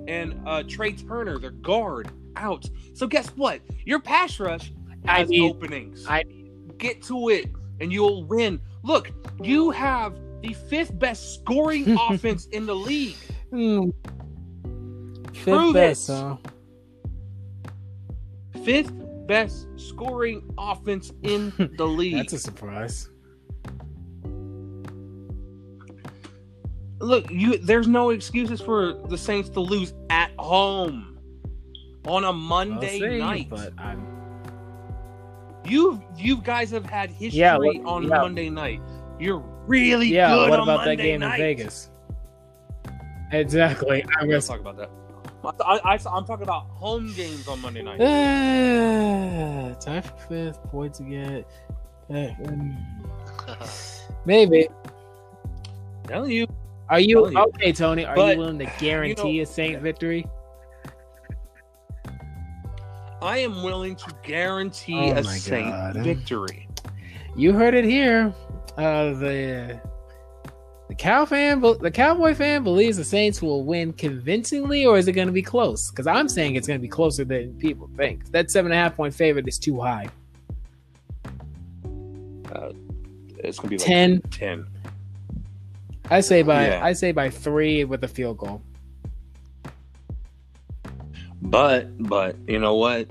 [0.07, 2.65] And uh, Trai Turner, their guard, out.
[2.95, 3.61] So guess what?
[3.85, 4.71] Your pass rush
[5.07, 6.05] I has need- openings.
[6.07, 6.23] I
[6.77, 7.45] Get to it,
[7.81, 8.61] and you'll win.
[8.83, 9.11] Look,
[9.41, 13.17] you have the fifth best scoring offense in the league.
[13.49, 13.89] hmm,
[15.33, 16.13] fifth Prove best, it.
[16.13, 16.37] huh?
[18.63, 18.93] Fifth
[19.27, 22.15] best scoring offense in the league.
[22.15, 23.09] That's a surprise.
[26.99, 31.17] Look, you there's no excuses for the Saints to lose at home
[32.05, 33.49] on a Monday see, night.
[33.49, 34.10] but I'm
[35.65, 38.09] You you guys have had history Yeah, what- on yeah.
[38.17, 38.81] Monday night.
[39.19, 40.33] You're really yeah.
[40.33, 41.39] good What about that game night.
[41.39, 41.89] in Vegas?
[43.31, 44.03] Exactly.
[44.19, 44.47] I was.
[44.47, 44.89] talk about that.
[45.43, 47.99] I, I, I'm talking about home games on Monday night.
[48.01, 51.45] Uh, time for fifth points again.
[52.13, 52.27] Uh,
[54.25, 54.67] maybe.
[56.07, 56.47] telling you,
[56.89, 57.37] Are you you.
[57.37, 58.05] okay, Tony?
[58.05, 59.79] Are But, you willing to guarantee a Saint yeah.
[59.79, 60.25] victory?
[63.21, 65.97] I am willing to guarantee Oh a Saint God.
[65.97, 66.67] victory.
[67.35, 68.33] You heard it here.
[68.77, 69.79] Uh, the
[70.89, 75.13] the cow fan, the Cowboy fan believes the Saints will win convincingly, or is it
[75.13, 75.89] going to be close?
[75.89, 78.29] Because I'm saying it's going to be closer than people think.
[78.31, 80.09] That seven and a half point favorite is too high.
[83.43, 84.21] It's gonna be like Ten.
[84.29, 84.67] ten.
[86.11, 86.81] I say by Yeah.
[86.83, 88.61] I say by three with a field goal.
[91.41, 93.07] But but you know what?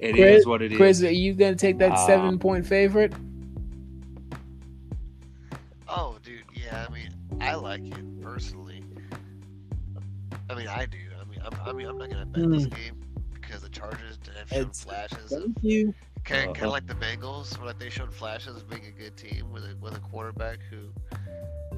[0.00, 0.78] It is Chris- what it is.
[0.78, 3.12] Chris, are you going to take that Uh, seven point favorite?
[5.88, 6.86] Oh, dude, yeah.
[6.88, 7.08] I mean,
[7.40, 8.84] I like it personally.
[10.50, 10.98] I mean, I do.
[11.20, 12.94] I mean, I'm, I mean, I'm not gonna bet this game
[13.34, 15.32] because the Chargers did have shown It's- flashes.
[15.32, 15.94] Of, Thank you.
[16.24, 16.66] kind, kind Uh-huh.
[16.66, 19.64] of like the Bengals, where like they showed flashes of being a good team with
[19.64, 20.90] a with a quarterback who,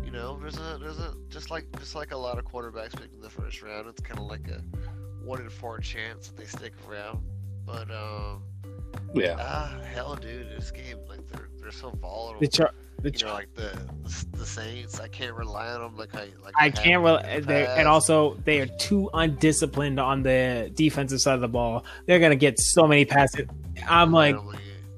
[0.04, 3.14] you know, there's a there's a just like just like a lot of quarterbacks picked
[3.14, 3.88] in the first round.
[3.88, 4.62] It's kind of like a
[5.24, 7.22] one in four chance that they stick around.
[7.66, 8.42] But um,
[9.14, 9.36] yeah.
[9.38, 12.40] ah, hell, dude, this game like they're they're so volatile.
[12.40, 13.78] The char- the you char- know, like the
[14.36, 17.70] the Saints, I can't rely on them like I like I have can't rely, the
[17.70, 21.84] and also they are too undisciplined on the defensive side of the ball.
[22.06, 23.46] They're gonna get so many passes.
[23.88, 24.36] I'm like,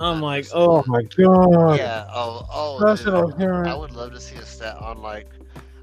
[0.01, 1.79] I'm like, oh my god.
[1.79, 2.07] Yeah.
[2.13, 2.47] Oh.
[2.51, 2.77] Oh.
[2.81, 3.69] Personal dude, appearance.
[3.69, 5.29] I would love to see a stat on like.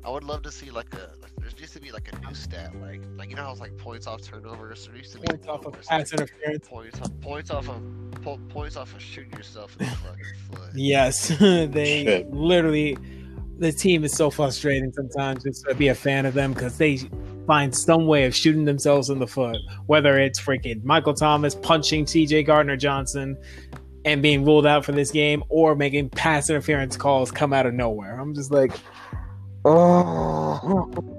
[0.03, 1.18] I would love to see like a.
[1.89, 4.85] be like a new stat like like you know how it's like points off turnovers.
[4.85, 6.67] There used to be Points one off of where it's, like, pass interference.
[6.67, 7.81] points off points off of
[8.23, 10.69] po- points off of shooting yourself in the fucking foot.
[10.75, 12.31] Yes, they Shit.
[12.31, 12.97] literally.
[13.57, 16.97] The team is so frustrating sometimes just to be a fan of them because they
[17.45, 19.57] find some way of shooting themselves in the foot.
[19.87, 22.43] Whether it's freaking Michael Thomas punching T.J.
[22.43, 23.37] Gardner Johnson
[24.05, 27.73] and being ruled out for this game, or making pass interference calls come out of
[27.73, 28.17] nowhere.
[28.17, 28.71] I'm just like,
[29.65, 31.18] oh.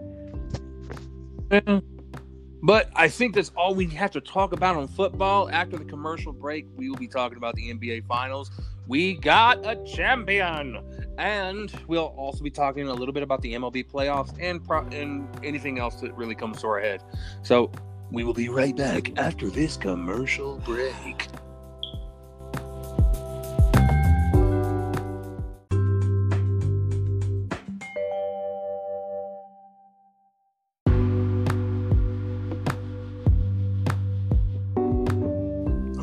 [2.62, 5.48] But I think that's all we have to talk about on football.
[5.50, 8.50] After the commercial break, we will be talking about the NBA Finals.
[8.86, 10.78] We got a champion,
[11.16, 15.28] and we'll also be talking a little bit about the MLB playoffs and pro- and
[15.44, 17.02] anything else that really comes to our head.
[17.42, 17.70] So
[18.10, 21.28] we will be right back after this commercial break.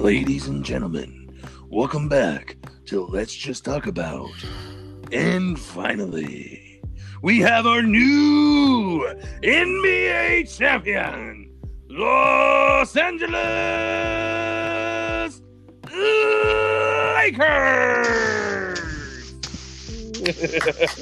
[0.08, 1.38] Ladies and gentlemen,
[1.70, 2.55] welcome back
[2.86, 4.32] to Let's Just Talk About.
[5.12, 6.82] And finally,
[7.22, 9.05] we have our new
[9.43, 11.51] NBA champion,
[11.89, 13.34] Los Angeles
[17.14, 17.60] Lakers.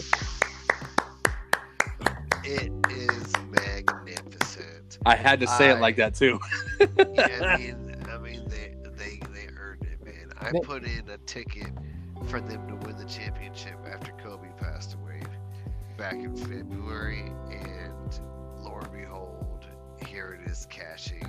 [2.43, 4.97] It is magnificent.
[5.06, 6.39] I had to say it I- like that too.
[6.80, 7.84] Yeah, I mean,
[10.46, 11.72] I put in a ticket
[12.28, 15.22] for them to win the championship after Kobe passed away
[15.98, 18.20] back in February, and
[18.60, 19.66] lo and behold,
[20.06, 21.26] here it is cashing.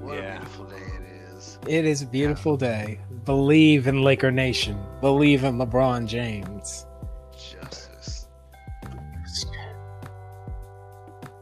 [0.00, 0.36] What Yeah.
[0.36, 1.58] a beautiful day it is.
[1.66, 3.00] It is a beautiful day.
[3.24, 4.78] Believe in Laker Nation.
[5.00, 6.86] Believe in LeBron James.
[7.32, 8.28] Justice.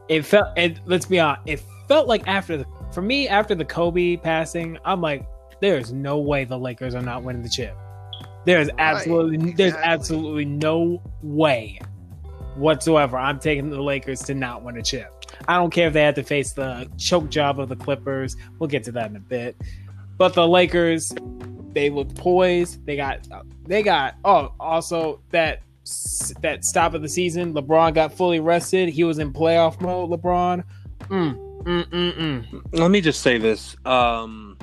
[0.08, 0.46] It felt.
[0.56, 1.42] And let's be honest.
[1.46, 5.26] It felt like after the for me after the Kobe passing, I'm like,
[5.60, 7.76] there is no way the Lakers are not winning the chip.
[8.44, 9.92] There's absolutely there's exactly.
[9.92, 11.80] absolutely no way
[12.56, 13.16] whatsoever.
[13.16, 15.10] I'm taking the Lakers to not win a chip.
[15.48, 18.36] I don't care if they had to face the choke job of the Clippers.
[18.58, 19.56] We'll get to that in a bit.
[20.16, 21.12] But the Lakers,
[21.72, 22.84] they look poised.
[22.86, 23.26] They got
[23.66, 25.62] they got oh also that
[26.40, 28.88] that stop of the season, LeBron got fully rested.
[28.88, 30.10] He was in playoff mode.
[30.10, 30.64] LeBron,
[31.00, 32.62] mm, mm, mm, mm.
[32.72, 33.76] Let me just say this.
[33.84, 34.56] Um,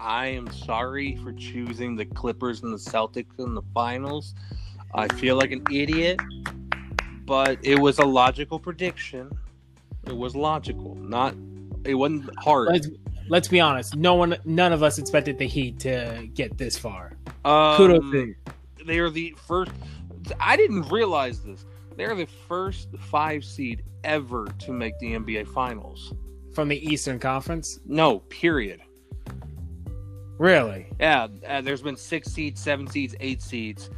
[0.00, 4.34] I am sorry for choosing the Clippers and the Celtics in the finals.
[4.94, 6.18] I feel like an idiot,
[7.26, 9.30] but it was a logical prediction.
[10.06, 11.34] It was logical, not.
[11.84, 12.68] It wasn't hard.
[12.68, 12.88] Let's
[13.28, 13.94] let's be honest.
[13.94, 17.16] No one, none of us expected the Heat to get this far.
[17.44, 18.34] Um, Kudos to.
[18.86, 19.72] They are the first.
[20.40, 21.66] I didn't realize this.
[21.96, 26.14] They are the first five seed ever to make the NBA Finals.
[26.54, 27.78] from the Eastern Conference.
[27.86, 28.80] No, period.
[30.40, 30.86] Really?
[30.98, 33.90] Yeah, uh, there's been six seeds, seven seeds, eight seeds,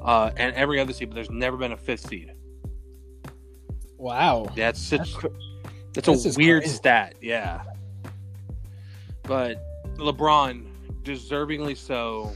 [0.00, 2.32] uh, and every other seed, but there's never been a fifth seed.
[3.96, 4.46] Wow.
[4.54, 5.16] That's such.
[5.94, 6.76] That's That's a weird crazy.
[6.76, 7.16] stat.
[7.20, 7.62] Yeah.
[9.24, 9.60] But
[9.96, 10.68] LeBron,
[11.02, 12.32] deservingly so.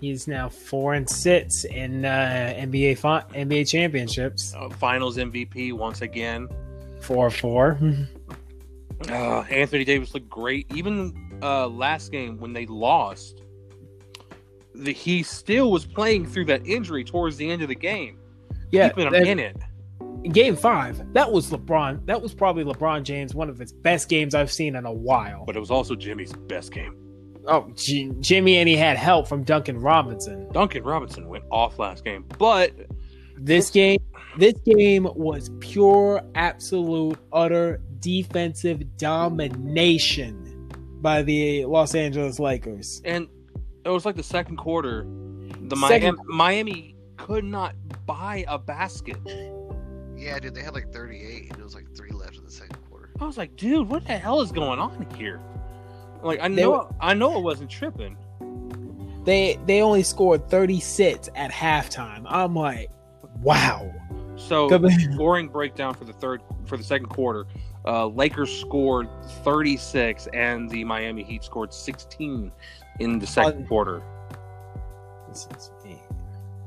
[0.00, 4.54] He's now four and six in uh, NBA fi- NBA championships.
[4.54, 6.48] Uh, finals MVP once again.
[7.02, 7.78] Four four.
[9.10, 10.66] Uh, Anthony Davis looked great.
[10.72, 13.42] Even uh, last game when they lost,
[14.74, 18.18] the, he still was playing through that injury towards the end of the game,
[18.72, 19.56] yeah, keeping him in it.
[20.32, 21.12] game five.
[21.12, 22.06] That was LeBron.
[22.06, 25.44] That was probably LeBron James, one of his best games I've seen in a while.
[25.44, 26.96] But it was also Jimmy's best game.
[27.46, 30.50] Oh, G- Jimmy, and he had help from Duncan Robinson.
[30.52, 32.72] Duncan Robinson went off last game, but
[33.36, 33.98] This game,
[34.38, 40.53] this game was pure, absolute, utter defensive domination
[41.04, 43.00] by the Los Angeles Lakers.
[43.04, 43.28] and
[43.84, 45.04] it was like the second quarter.
[45.68, 47.74] The Second- Miami, Miami could not
[48.06, 49.18] buy a basket.
[50.16, 52.78] Yeah, dude, they had like 38, and it was like three left in the second
[52.88, 53.10] quarter.
[53.20, 55.40] I was like, dude, what the hell is going on here?
[56.22, 58.16] Like, I know, were- I know, it wasn't tripping.
[59.24, 62.24] They they only scored 36 at halftime.
[62.26, 62.90] I'm like,
[63.42, 63.90] wow.
[64.36, 67.46] So Come- scoring breakdown for the third for the second quarter.
[67.86, 69.08] Uh, Lakers scored
[69.42, 72.50] 36 and the Miami Heat scored 16
[73.00, 74.02] in the second Un- quarter.
[75.28, 76.00] This is me.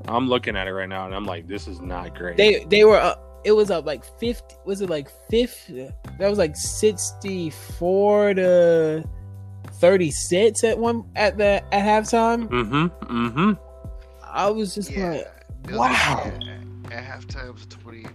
[0.06, 2.36] I'm looking at it right now and I'm like, this is not great.
[2.36, 3.24] They they were up.
[3.44, 4.56] It was up like 50.
[4.64, 5.90] Was it like 50?
[6.18, 9.04] That was like 64 to
[9.72, 12.48] 36 at one at the at halftime.
[12.48, 12.86] Mm-hmm.
[13.26, 13.52] Mm-hmm.
[14.22, 15.22] I was just Yeah.
[15.64, 16.22] like, wow.
[16.24, 18.14] At, at halftime, was a 28 point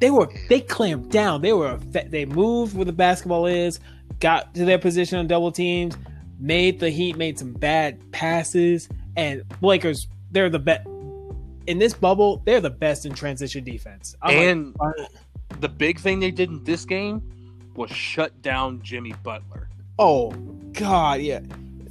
[0.00, 1.42] They were they clamped down.
[1.42, 3.80] They were they moved where the basketball is,
[4.20, 5.96] got to their position on double teams,
[6.38, 10.86] made the Heat made some bad passes, and Lakers they're the best
[11.66, 12.42] in this bubble.
[12.44, 14.14] They're the best in transition defense.
[14.22, 14.90] I'm And uh,
[15.60, 17.22] the big thing they did in this game
[17.76, 19.68] was shut down Jimmy Butler.
[19.98, 20.32] oh
[20.72, 21.40] god, yeah,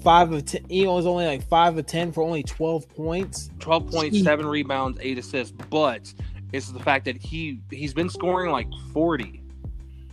[0.04, 0.66] five of ten.
[0.70, 3.50] He was only like five of ten for only twelve points.
[3.60, 6.14] 12 points, 7 rebounds, 8 assists, but
[6.54, 9.42] it's the fact that he he's been scoring like 40.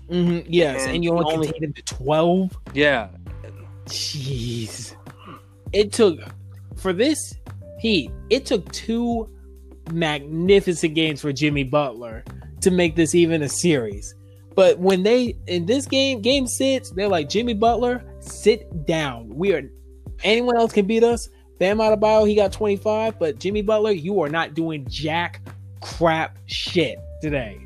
[0.08, 2.56] hmm yes, And and, you only him to twelve.
[2.74, 3.10] Yeah.
[3.86, 4.94] Jeez.
[5.72, 6.18] It took
[6.76, 7.34] for this
[7.80, 9.26] Heat, it took two
[9.90, 12.22] magnificent games for Jimmy Butler
[12.60, 14.14] to make this even a series.
[14.54, 19.30] But when they in this game, game six, they're like, Jimmy Butler, sit down.
[19.30, 19.62] We are
[20.22, 21.26] anyone else can beat us.
[21.58, 25.40] Bam Adebayo, he got 25, but Jimmy Butler, you are not doing jack
[25.80, 27.60] crap shit today.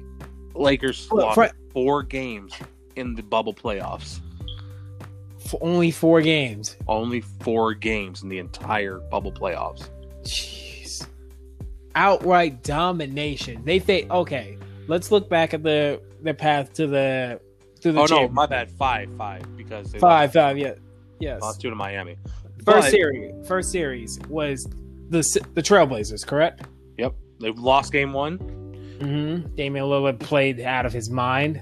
[0.55, 2.55] Lakers lost Fre- four games
[2.97, 4.21] in the bubble playoffs.
[5.49, 6.77] For only four games.
[6.89, 9.89] Only four games in the entire bubble playoffs.
[10.23, 11.07] Jeez.
[11.95, 13.62] Outright domination.
[13.65, 14.59] They think okay,
[14.89, 17.41] let's look back at the the path to the
[17.81, 18.71] to the Oh no, my bad.
[18.71, 20.75] Five, five because they five five yeah
[21.21, 22.17] yes lost, lost two to Miami.
[22.65, 24.65] first But- series first series was
[25.11, 25.19] the
[25.55, 26.62] the Trailblazers correct
[26.97, 28.39] Yep, they lost game one.
[28.39, 29.55] mm-hmm.
[29.55, 31.61] Damian Lillard played out of his mind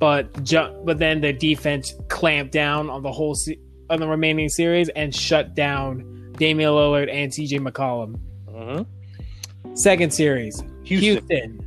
[0.00, 3.58] but ju- but then the defense clamped down on the whole se-
[3.90, 9.74] on the remaining series and shut down Damian Lillard and TJ McCollum Mm-hmm.
[9.74, 11.64] second series Houston, Houston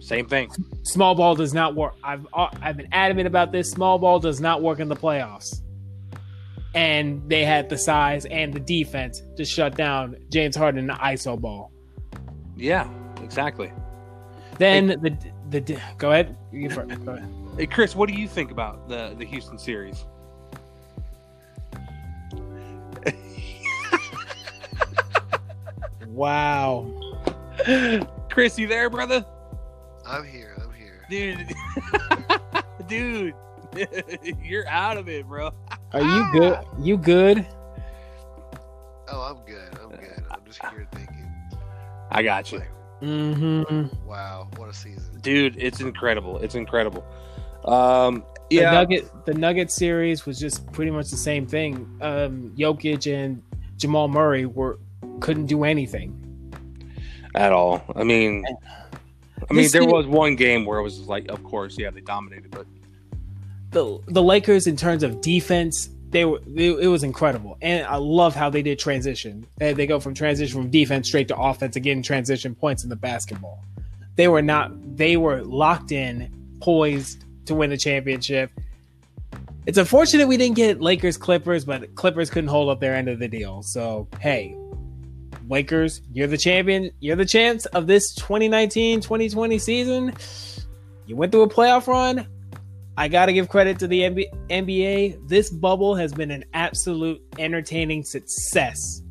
[0.00, 0.50] same thing.
[0.84, 1.94] small ball does not work.
[2.04, 3.70] I've uh, I've been adamant about this.
[3.70, 5.62] Small ball does not work in the playoffs,
[6.74, 10.92] and they had the size and the defense to shut down James Harden in the
[10.94, 11.72] ISO ball.
[12.56, 12.88] Yeah,
[13.22, 13.70] exactly.
[14.58, 15.16] Then the
[15.50, 16.36] the go ahead.
[16.50, 16.68] You.
[16.68, 17.32] Go ahead.
[17.56, 20.04] Hey, Chris, what do you think about the the Houston series?
[26.16, 26.90] Wow.
[28.30, 29.22] Chris, you there, brother?
[30.06, 30.56] I'm here.
[30.62, 31.04] I'm here.
[31.10, 31.54] Dude,
[32.88, 33.34] dude,
[34.42, 35.50] you're out of it, bro.
[35.92, 36.58] Are you good?
[36.80, 37.46] You good?
[39.08, 39.45] Oh, I'm
[42.10, 42.62] I got you,
[43.02, 44.06] Mm-hmm.
[44.06, 45.18] wow, what a season.
[45.20, 45.56] dude.
[45.58, 46.38] It's incredible.
[46.38, 47.04] It's incredible.
[47.64, 51.74] Um, The yeah, Nugget the Nugget series was just pretty much the same thing.
[52.00, 53.42] Um, Jokic and
[53.76, 54.78] Jamal Murray were
[55.20, 56.14] couldn't do anything.
[57.34, 57.82] at all.
[57.94, 58.44] I mean,
[59.50, 62.00] I mean, This there was one game where it was like, of course, yeah, they
[62.00, 62.66] dominated, but
[63.72, 68.34] the the Lakers in terms of defense, they were it was incredible, and I love
[68.34, 69.46] how they did transition.
[69.58, 72.96] They, they go from transition from defense straight to offense again, transition points in the
[72.96, 73.62] basketball.
[74.14, 76.30] They were not they were locked in,
[76.60, 78.50] poised to win the championship.
[79.66, 83.18] It's unfortunate we didn't get Lakers Clippers, but Clippers couldn't hold up their end of
[83.18, 83.62] the deal.
[83.62, 84.56] So hey,
[85.48, 86.90] Lakers, you're the champion.
[87.00, 90.14] You're the champs of this 2019-2020 season.
[91.06, 92.26] You went through a playoff run.
[92.96, 95.28] I got to give credit to the NBA, NBA.
[95.28, 99.02] This bubble has been an absolute entertaining success.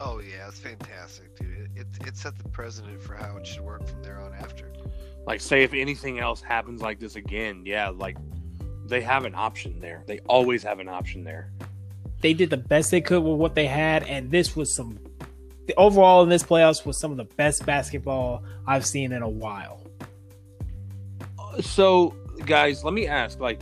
[0.00, 1.70] Oh yeah, it's fantastic, dude.
[1.74, 4.70] It, it, it set the precedent for how it should work from there on after.
[5.26, 8.18] like, say if anything else happens like this again, yeah, like
[8.86, 10.02] they have an option there.
[10.06, 11.50] They always have an option there.
[12.20, 14.98] They did the best they could with what they had, and this was some.
[15.66, 19.28] The overall in this playoffs was some of the best basketball I've seen in a
[19.28, 19.80] while.
[21.38, 22.14] Uh, so,
[22.46, 23.60] guys, let me ask, like,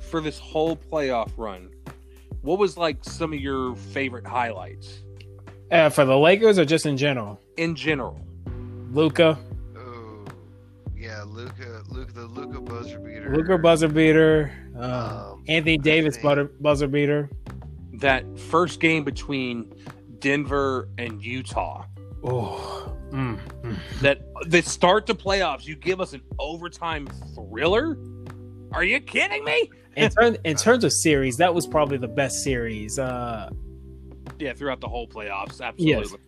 [0.00, 1.70] for this whole playoff run,
[2.42, 5.02] what was like some of your favorite highlights
[5.70, 8.18] Uh, for the Lakers or just in general, in general?
[8.92, 9.38] Luka,
[9.76, 10.24] Oh,
[10.96, 13.34] yeah, Luka, Luka, the Luka buzzer beater.
[13.36, 17.30] Luka buzzer beater, uh, Um, Anthony Davis Anthony- butter, buzzer beater.
[17.94, 19.72] That first game between
[20.20, 21.84] Denver and Utah.
[22.24, 23.76] Oh, mm, mm.
[24.00, 27.96] That the start to playoffs, you give us an overtime thriller?
[28.72, 29.70] Are you kidding me?
[29.96, 32.98] in, term, in terms of series, that was probably the best series.
[32.98, 33.50] Uh,
[34.38, 36.18] Yeah, throughout the whole playoffs, absolutely.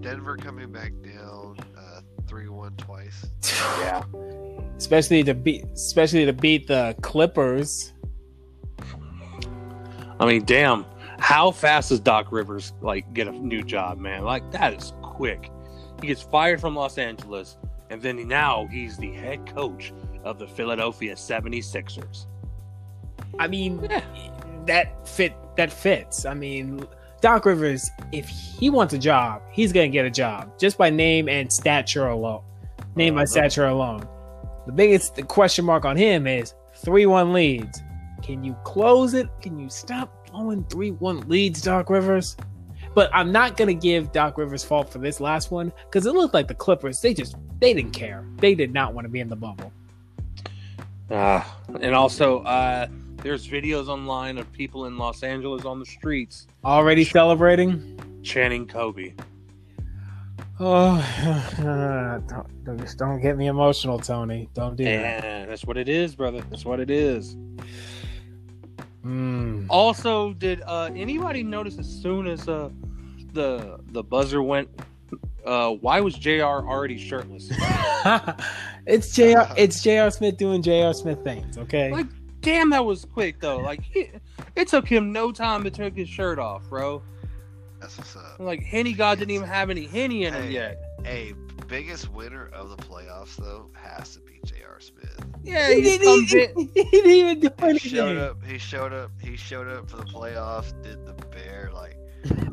[0.00, 3.24] Denver coming back down uh, three one twice.
[3.78, 4.02] Yeah.
[4.76, 7.92] especially to beat, especially to beat the Clippers.
[10.18, 10.84] I mean, damn.
[11.18, 14.24] How fast does Doc Rivers like get a new job, man?
[14.24, 15.50] Like that is quick.
[16.00, 17.56] He gets fired from Los Angeles,
[17.90, 19.92] and then now he's the head coach
[20.24, 22.26] of the Philadelphia 76ers.
[23.38, 24.02] I mean, Yeah.
[24.66, 26.24] that fit that fits.
[26.24, 26.86] I mean,
[27.20, 31.28] Doc Rivers, if he wants a job, he's gonna get a job just by name
[31.28, 32.42] and stature alone.
[32.96, 33.26] Name by Uh-huh.
[33.26, 34.06] stature alone.
[34.66, 37.82] The biggest question mark on him is three-one leads.
[38.22, 39.28] Can you close it?
[39.40, 42.36] Can you stop blowing three-one leads, Doc Rivers?
[42.94, 46.34] But I'm not gonna give Doc Rivers fault for this last one because it looked
[46.34, 47.00] like the Clippers.
[47.00, 48.24] They just they didn't care.
[48.38, 49.72] They did not want to be in the bubble.
[51.12, 51.44] Uh,
[51.80, 52.86] and also, uh,
[53.16, 58.00] there's videos online of people in Los Angeles on the streets Already celebrating.
[58.22, 59.12] chanting Kobe.
[60.58, 60.96] Oh,
[62.28, 64.48] don't, don't- just don't get me emotional, Tony.
[64.54, 65.22] Don't do that.
[65.24, 66.42] Yeah, that's what it is, brother.
[66.50, 67.36] That's what it is.
[69.04, 69.66] Mm.
[69.68, 72.70] Also, did uh, anybody notice as soon as uh,
[73.32, 74.68] the the buzzer went,
[75.44, 76.42] uh, why was Jr.
[76.44, 77.50] already shirtless?
[78.86, 79.40] it's Jr.
[79.56, 80.10] It's Jr.
[80.10, 80.92] Smith doing Jr.
[80.92, 81.58] Smith things.
[81.58, 81.90] Okay.
[81.90, 82.06] Like-
[82.42, 83.58] Damn, that was quick though.
[83.58, 84.10] Like he,
[84.56, 87.00] it took him no time to take his shirt off, bro.
[87.80, 88.40] That's what's up.
[88.40, 90.82] Like Henny God didn't even have any Henny in him yet.
[91.04, 91.34] Hey,
[91.68, 94.80] biggest winner of the playoffs though has to be J.R.
[94.80, 95.24] Smith.
[95.44, 96.30] Yeah, he, he didn't, comes
[96.74, 97.78] he, didn't even do anything.
[97.78, 98.44] He showed up.
[98.44, 99.10] He showed up.
[99.20, 100.80] He showed up for the playoffs.
[100.82, 101.96] Did the bear like,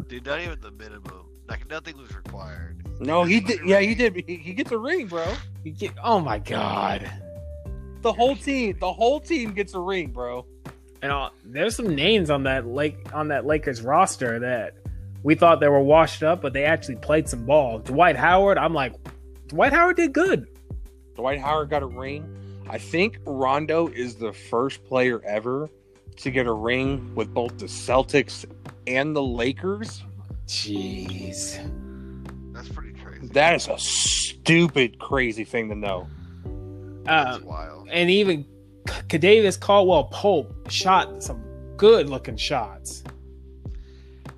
[0.07, 0.25] dude?
[0.27, 1.28] Not even the minimum.
[1.50, 2.78] Like nothing was required.
[3.00, 3.62] No, he did.
[3.66, 4.24] Yeah, he did.
[4.28, 5.26] He, he gets a ring, bro.
[5.64, 7.10] You get- oh my god.
[8.02, 10.45] The whole team, the whole team gets a ring, bro.
[11.02, 14.76] And uh, there's some names on that Lake on that Lakers roster that
[15.24, 17.80] we thought they were washed up, but they actually played some ball.
[17.80, 18.93] Dwight Howard, I'm like,
[19.47, 20.47] Dwight Howard did good.
[21.16, 22.36] Dwight Howard got a ring.
[22.70, 25.70] I think Rondo is the first player ever
[26.18, 28.45] to get a ring with both the Celtics
[28.88, 30.04] and the Lakers.
[30.50, 31.58] Jeez.
[32.54, 33.28] That's pretty crazy.
[33.28, 36.08] That is a stupid, crazy thing to know.
[37.04, 37.88] That's Um, wild.
[37.91, 38.45] and even
[38.88, 41.43] Kentavious Caldwell Pope shot some
[41.78, 43.04] good looking shots.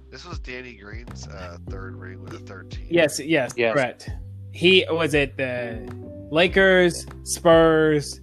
[0.10, 2.88] This was Danny Green's uh, third ring with a 13.
[2.90, 3.74] Yes, yes, Yes.
[3.74, 4.10] correct.
[4.52, 5.90] He was it the
[6.30, 8.20] Lakers, Spurs,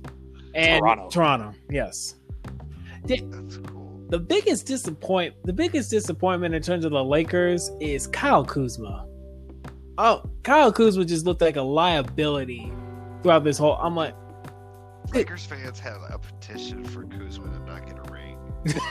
[0.54, 1.08] and Toronto.
[1.08, 1.54] Toronto.
[1.70, 2.16] Yes.
[3.04, 3.77] That's cool.
[4.08, 9.06] The biggest disappoint the biggest disappointment in terms of the Lakers is Kyle Kuzma.
[9.98, 12.72] Oh, Kyle Kuzma just looked like a liability
[13.22, 14.14] throughout this whole I'm like,
[15.12, 18.38] Lakers fans have a petition for Kuzma to not get a ring.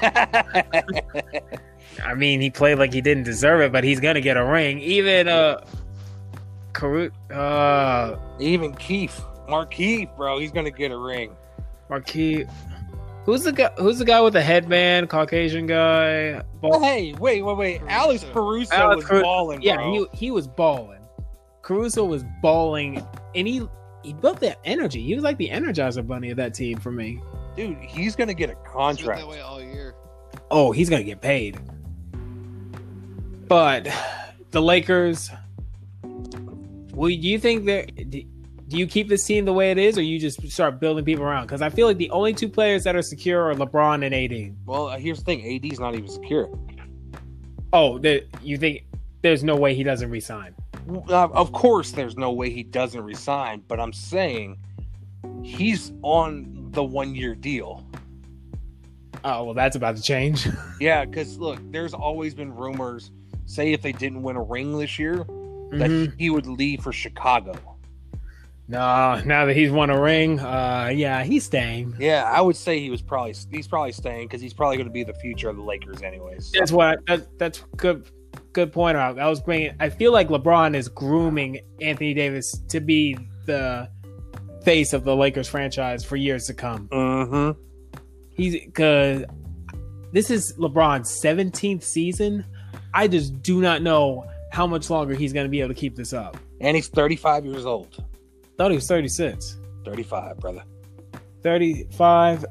[2.03, 4.78] I mean, he played like he didn't deserve it, but he's gonna get a ring.
[4.80, 5.65] Even uh
[6.74, 11.36] Caru- uh Even Keith, Markeith, bro, he's gonna get a ring.
[11.89, 12.45] Marquis
[13.28, 16.41] Who's the guy who's the guy with the headband, Caucasian guy?
[16.61, 17.82] Ball- Hey, wait, wait, wait.
[17.89, 19.91] Alex Caruso Alex was Caruso- balling, yeah, bro.
[19.91, 21.01] he he was balling.
[21.61, 23.05] Caruso was balling
[23.36, 23.67] and he
[24.03, 25.01] he built that energy.
[25.03, 27.21] He was like the energizer bunny of that team for me.
[27.57, 29.19] Dude, he's gonna get a contract.
[29.19, 29.93] that way all year.
[30.49, 31.59] Oh, he's gonna get paid.
[33.49, 33.89] But
[34.51, 35.30] the Lakers,
[36.93, 37.91] well, do you think that
[38.68, 41.24] do you keep this team the way it is, or you just start building people
[41.24, 41.45] around?
[41.45, 44.55] Because I feel like the only two players that are secure are LeBron and AD.
[44.65, 46.49] Well, uh, here's the thing: AD's not even secure.
[47.74, 48.86] Oh, the, you think
[49.22, 50.55] there's no way he doesn't resign?
[51.09, 54.57] Uh, of course, there's no way he doesn't resign, but I'm saying
[55.43, 57.86] he's on the one-year deal.
[59.24, 60.47] Oh, well, that's about to change.
[60.80, 63.11] Yeah, because look, there's always been rumors.
[63.45, 65.18] Say if they didn't win a ring this year,
[65.72, 66.13] that Mhm.
[66.20, 67.53] he would leave for Chicago.
[68.70, 71.95] No, now that he's won a ring, uh, yeah, he's staying.
[71.99, 74.93] Yeah, I would say he was probably he's probably staying because he's probably going to
[74.93, 76.51] be the future of the Lakers, anyways.
[76.51, 78.09] That's what that, that's good.
[78.51, 79.20] Good point out.
[79.20, 79.74] I was bringing.
[79.80, 83.89] I feel like LeBron is grooming Anthony Davis to be the
[84.63, 86.89] face of the Lakers franchise for years to come.
[86.89, 87.61] Mm-hmm.
[88.34, 89.24] He's because
[90.11, 92.45] this is LeBron's 17th season.
[92.93, 95.95] I just do not know how much longer he's going to be able to keep
[95.95, 96.38] this up.
[96.59, 98.03] And he's 35 years old.
[98.58, 99.58] Thought he was 36.
[99.86, 100.64] 35, brother.
[101.43, 102.45] 35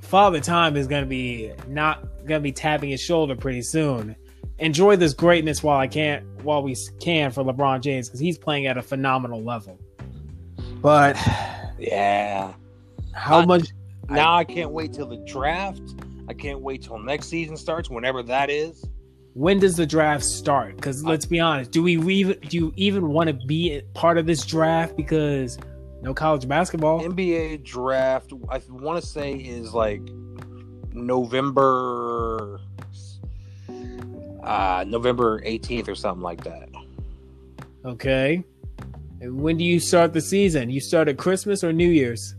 [0.00, 4.16] father time is going to be not going to be tapping his shoulder pretty soon
[4.58, 8.66] enjoy this greatness while i can't while we can for lebron james because he's playing
[8.66, 9.78] at a phenomenal level
[10.80, 11.16] but
[11.78, 12.52] Yeah.
[13.12, 13.68] how I- much
[14.08, 15.82] Now I can't wait till the draft.
[16.28, 18.84] I can't wait till next season starts, whenever that is.
[19.34, 23.08] When does the draft start because let's be honest do we even do you even
[23.08, 25.58] want to be a part of this draft because
[26.02, 30.02] no college basketball NBA draft, I want to say is like
[30.92, 32.60] November,
[34.42, 36.68] uh, November 18th or something like that.
[37.84, 38.44] okay
[39.20, 42.34] and when do you start the season you start at christmas or new year's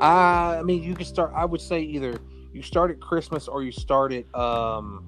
[0.00, 1.32] Uh, I mean, you can start.
[1.34, 2.18] I would say either
[2.52, 5.06] you start at Christmas or you start it um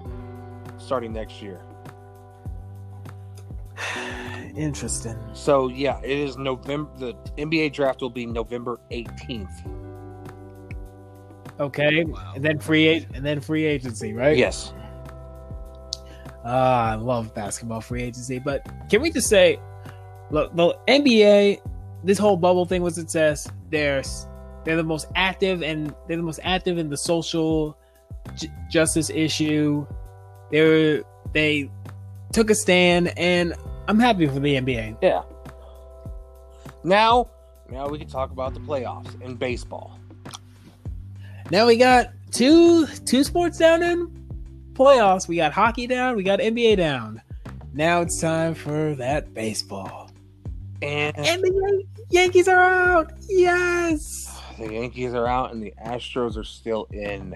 [0.79, 1.61] starting next year.
[4.55, 5.17] Interesting.
[5.33, 6.89] So yeah, it is November.
[6.97, 9.49] The NBA draft will be November 18th.
[11.59, 12.33] Okay, Wow.
[12.35, 14.37] and then free ag- and then free agency, right?
[14.37, 14.73] Yes.
[16.45, 19.59] Ah, I love basketball free agency, but can we just say,
[20.31, 21.59] look, the NBA,
[22.05, 23.47] this whole bubble thing was success.
[23.69, 24.01] They're
[24.63, 27.77] they're the most active and they're the most active in the social
[28.35, 29.85] j- justice issue.
[30.51, 31.69] They were, they
[32.33, 33.53] took a stand, and
[33.87, 34.97] I'm happy for the NBA.
[35.01, 35.23] Yeah.
[36.83, 37.29] Now,
[37.69, 39.99] now we can talk about the playoffs in baseball.
[41.51, 44.07] Now we got two two sports down in
[44.73, 45.27] playoffs.
[45.27, 46.15] We got hockey down.
[46.15, 47.21] We got NBA down.
[47.73, 50.09] Now it's time for that baseball.
[50.81, 53.11] And And the Yan- Yankees are out.
[53.27, 54.39] Yes.
[54.57, 57.35] the Yankees are out and the Astros are still in.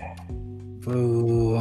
[0.83, 1.57] Boo.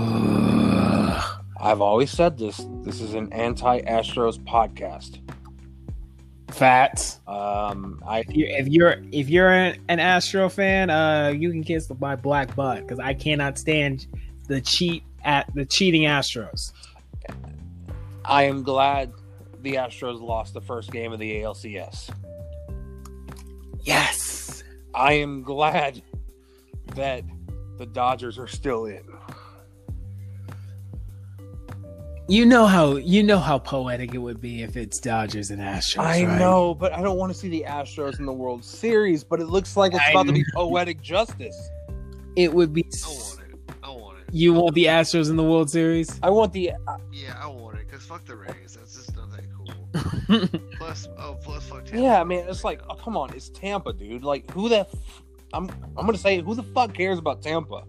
[1.62, 2.66] I've always said this.
[2.82, 5.20] This is an anti-Astros podcast.
[6.50, 7.20] Facts.
[7.28, 12.16] Um, I If you're if you're, an, an Astro fan, uh, you can kiss my
[12.16, 14.06] black butt because I cannot stand
[14.48, 16.72] the cheat at the cheating Astros.
[18.24, 19.12] I am glad
[19.62, 22.10] the Astros lost the first game of the ALCS.
[23.82, 24.64] Yes.
[24.94, 26.02] I am glad
[26.96, 27.22] that
[27.78, 29.11] the Dodgers are still in.
[32.28, 35.98] You know how you know how poetic it would be if it's Dodgers and Astros.
[35.98, 36.38] I right?
[36.38, 39.24] know, but I don't want to see the Astros in the World Series.
[39.24, 41.70] But it looks like it's I about to be poetic justice.
[42.36, 42.86] it would be.
[43.04, 43.74] I want it.
[43.82, 44.24] I want it.
[44.32, 46.18] You want the Astros in the World Series?
[46.22, 47.90] I want the uh, Yeah, I want it.
[47.90, 48.78] Cause fuck the Rays.
[48.78, 50.60] That's just not that cool.
[50.78, 52.00] Plus, oh, plus fuck Tampa.
[52.00, 52.48] yeah, man.
[52.48, 54.22] It's like, oh, come on, it's Tampa, dude.
[54.22, 54.80] Like, who the?
[54.80, 54.94] F-
[55.52, 55.68] I'm
[55.98, 57.84] I'm gonna say, who the fuck cares about Tampa?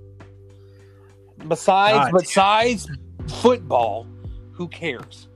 [1.48, 2.20] Besides, God.
[2.20, 2.88] besides
[3.42, 4.06] football,
[4.54, 5.28] who cares?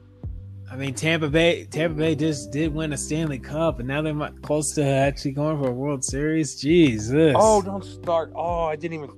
[0.70, 1.66] I mean, Tampa Bay.
[1.66, 5.32] Tampa Bay just did win a Stanley Cup, and now they're mu- close to actually
[5.32, 6.60] going for a World Series.
[6.60, 7.34] Jesus.
[7.38, 8.34] Oh, don't start.
[8.36, 9.12] Oh, I didn't even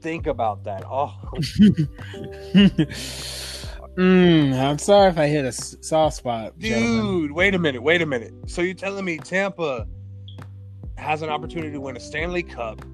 [0.00, 0.84] think about that.
[0.88, 1.12] Oh,
[3.96, 7.20] mm, I'm sorry if I hit a soft spot, gentlemen.
[7.22, 8.32] dude, wait a minute, wait a minute.
[8.46, 9.86] So you're telling me Tampa
[10.96, 12.84] has an opportunity to win a Stanley Cup,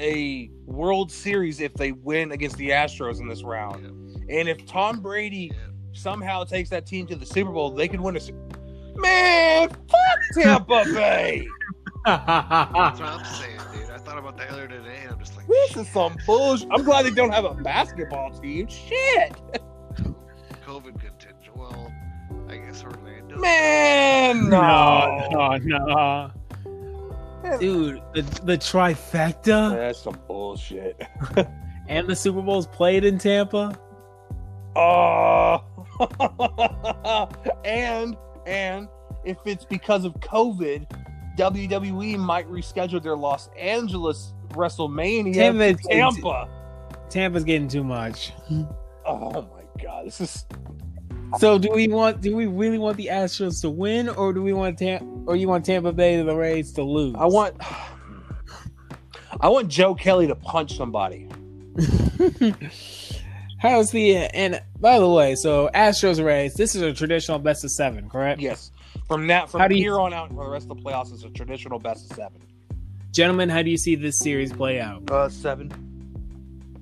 [0.00, 5.00] a World Series if they win against the Astros in this round, and if Tom
[5.00, 5.52] Brady
[5.92, 8.20] somehow takes that team to the Super Bowl, they could win a.
[8.20, 8.32] Su-
[8.96, 11.46] Man, fuck Tampa Bay.
[12.06, 13.90] That's what I'm saying, dude.
[13.90, 16.68] I thought about that earlier today, and I'm just like, This is some bullshit.
[16.70, 18.68] I'm glad they don't have a basketball team.
[18.68, 19.32] Shit,
[20.66, 21.56] COVID contingent.
[21.56, 21.92] Well,
[22.48, 23.38] I guess Orlando.
[23.38, 26.30] man, no, no, no,
[27.44, 27.58] no.
[27.58, 31.00] Dude, the, the trifecta That's some bullshit.
[31.88, 33.78] and the Super Bowl's played in Tampa.
[34.76, 35.62] Oh,
[37.64, 38.16] and
[38.46, 38.88] and
[39.24, 40.90] if it's because of COVID,
[41.36, 46.48] WWE might reschedule their Los Angeles WrestleMania Tampa- Tampa.
[47.08, 48.32] Tampa's getting too much.
[49.06, 50.46] Oh my god, this is
[51.38, 52.20] So do we want?
[52.20, 55.48] Do we really want the Astros to win, or do we want Tam- or you
[55.48, 57.14] want Tampa Bay to the Rays to lose?
[57.18, 57.56] I want
[59.40, 61.28] I want Joe Kelly to punch somebody.
[63.64, 67.70] How's the and by the way, so Astros Rays, this is a traditional best of
[67.70, 68.40] seven, correct?
[68.40, 68.70] Yes.
[69.08, 71.12] From that from How do you- here on out for the rest of the playoffs,
[71.14, 72.40] it's a traditional best of seven.
[73.10, 75.10] Gentlemen, how do you see this series play out?
[75.10, 75.70] Uh seven.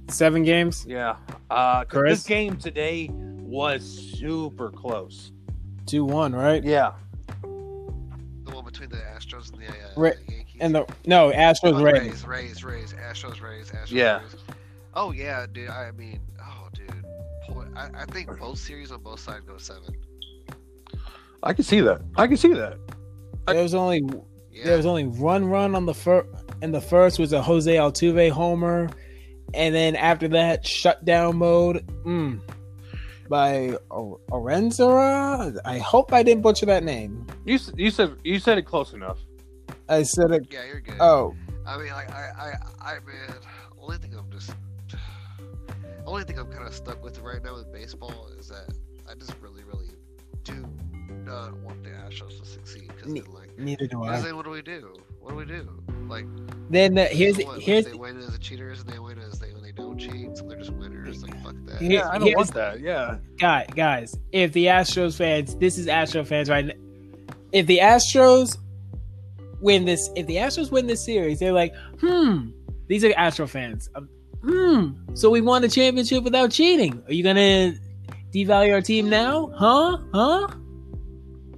[0.08, 1.16] Seven games, Yeah.
[1.50, 2.18] Uh 'cause Chris?
[2.18, 3.84] this game today was
[4.18, 5.30] super close.
[5.86, 6.64] two one, right?
[6.64, 6.92] Yeah.
[7.42, 10.56] The one between the Astros and the uh, Ra- Yankees.
[10.60, 12.24] And the no Astros Oh, Rays.
[12.24, 14.18] Rays, Rays, Rays, Astros, Rays, Astros, Yeah.
[14.20, 14.36] Rays.
[14.94, 15.70] Oh yeah, dude.
[15.70, 16.20] I mean,
[16.74, 17.04] dude.
[17.76, 19.94] I, I think both series on both sides go seven.
[21.42, 22.00] I can see that.
[22.16, 22.78] I can see that.
[23.46, 24.02] There was only
[24.52, 24.64] Yeah.
[24.64, 26.28] there was only one run on the first,
[26.62, 28.88] and the first was a Jose Altuve homer,
[29.54, 31.84] and then after that shutdown mode.
[32.04, 32.40] Mm,
[33.28, 35.58] by O- Orenzara.
[35.64, 37.26] I hope I didn't butcher that name.
[37.46, 39.18] You you said you said it close enough.
[39.88, 40.46] I said it.
[40.50, 40.96] yeah, you're good.
[41.00, 41.34] Oh,
[41.66, 43.36] I mean, like, I, I, I, man,
[43.80, 44.50] only thing I'm just,
[46.12, 48.72] only thing I'm kind of stuck with right now with baseball is that
[49.10, 49.90] I just really, really
[50.44, 50.66] do
[51.24, 54.20] not want the Astros to succeed because Ne- then, like, neither do I.
[54.20, 54.94] then what do we do?
[55.20, 55.68] What do we do?
[56.08, 56.26] Like,
[56.70, 59.38] Then uh, here's what, like, here's they win as a cheaters and they win as
[59.38, 61.22] they when they don't cheat, so they're just winners.
[61.22, 61.80] Like, fuck that.
[61.80, 62.80] Yeah, I don't here's- want that.
[62.80, 63.18] Yeah.
[63.38, 64.16] guy guys.
[64.32, 66.72] If the Astros fans, this is Astro fans right now.
[67.52, 68.56] If the Astros
[69.60, 72.50] win this, if the Astros win this series, they're like, hmm.
[72.88, 73.88] These are Astro fans.
[73.94, 74.08] Um,
[74.44, 74.90] Hmm.
[75.14, 77.02] So we won the championship without cheating.
[77.06, 77.74] Are you gonna
[78.34, 79.52] devalue our team now?
[79.56, 79.98] Huh?
[80.12, 80.48] Huh?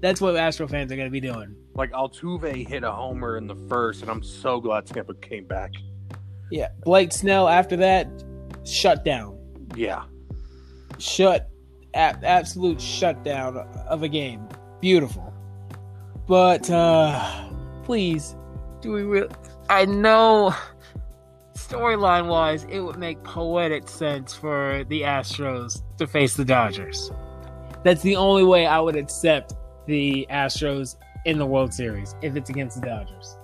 [0.01, 1.57] That's what Astro fans are gonna be doing.
[1.75, 5.73] Like Altuve hit a homer in the first, and I'm so glad Tampa came back.
[6.51, 6.69] Yeah.
[6.83, 8.07] Blake Snell after that,
[8.65, 9.39] shut down.
[9.75, 10.05] Yeah.
[10.99, 11.51] Shut
[11.95, 13.57] a- absolute shutdown
[13.89, 14.47] of a game.
[14.81, 15.33] Beautiful.
[16.29, 17.49] But uh
[17.85, 18.37] please,
[18.81, 19.35] do we really
[19.69, 20.55] I know
[21.55, 27.11] storyline wise it would make poetic sense for the Astros to face the Dodgers.
[27.85, 29.55] That's the only way I would accept
[29.87, 33.37] the Astros in the World Series if it's against the Dodgers.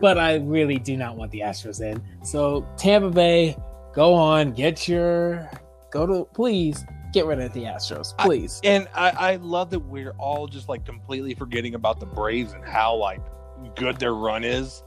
[0.00, 2.02] But I really do not want the Astros in.
[2.24, 3.56] So Tampa Bay,
[3.94, 5.50] go on, get your
[5.90, 8.60] go to please get rid of the Astros, I- please.
[8.64, 12.64] And I, I love that we're all just like completely forgetting about the Braves and
[12.64, 13.20] how like
[13.74, 14.82] good their run is.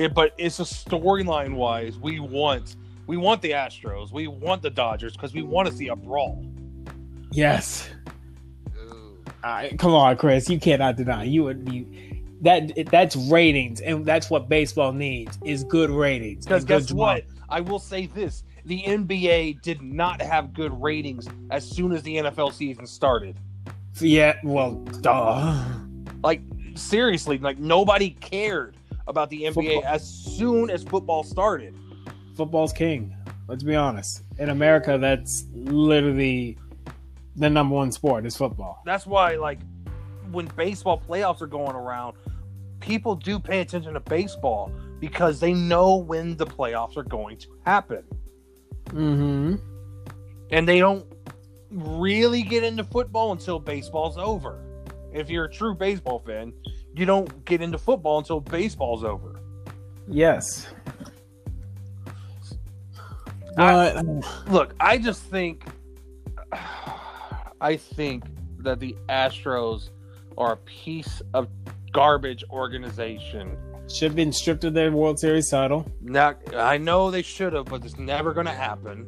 [0.00, 4.70] It, but it's a storyline wise, we want we want the Astros, we want the
[4.70, 6.42] Dodgers because we want to see a brawl.
[7.30, 7.90] yes.
[8.78, 9.22] Ooh.
[9.44, 10.48] I- come on, Chris.
[10.48, 11.24] You cannot deny.
[11.24, 12.72] You would be that.
[12.90, 16.46] That's ratings, and that's what baseball needs is good ratings.
[16.46, 17.24] Because and good guess what?
[17.50, 22.16] I will say this: the NBA did not have good ratings as soon as the
[22.16, 23.36] NFL season started.
[24.00, 24.38] Yeah.
[24.44, 25.62] Well, duh.
[26.22, 26.40] Like
[26.74, 29.84] seriously, like nobody cared about the NBA Football.
[29.84, 31.74] as soon as football started.
[32.36, 33.14] Football's king.
[33.48, 34.22] Let's be honest.
[34.38, 36.56] In America, that's literally
[37.36, 38.82] the number one sport is football.
[38.84, 39.58] That's why, like,
[40.30, 42.16] when baseball playoffs are going around,
[42.80, 44.70] people do pay attention to baseball
[45.00, 48.04] because they know when the playoffs are going to happen,
[48.86, 49.54] Mm-hmm.
[50.50, 51.06] and they don't
[51.70, 54.64] really get into football until baseball's over.
[55.12, 56.52] If you're a true baseball fan,
[56.94, 59.40] you don't get into football until baseball's over.
[60.08, 60.66] Yes.
[63.56, 65.64] I- But Look, I just think,
[67.60, 68.24] I think
[68.58, 69.90] that the Astros
[70.38, 71.48] are a piece of
[71.92, 73.56] garbage organization.
[73.88, 75.84] should have been stripped of their World Series title.
[76.00, 79.04] Not, I know they should have, but it's never going to happen.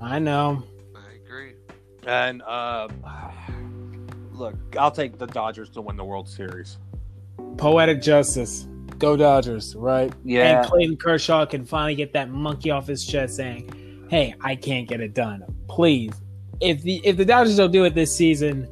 [0.00, 0.62] I know.
[0.96, 1.52] I agree.
[2.06, 2.88] And uh,
[4.32, 6.78] look, I'll take the Dodgers to win the World Series.
[7.56, 8.66] Poetic justice.
[8.98, 10.12] Go Dodgers, right?
[10.24, 10.60] Yeah.
[10.60, 14.88] And Clayton Kershaw can finally get that monkey off his chest saying, Hey, I can't
[14.88, 15.42] get it done.
[15.68, 16.12] Please.
[16.60, 18.68] If the if the Dodgers don't do it this season,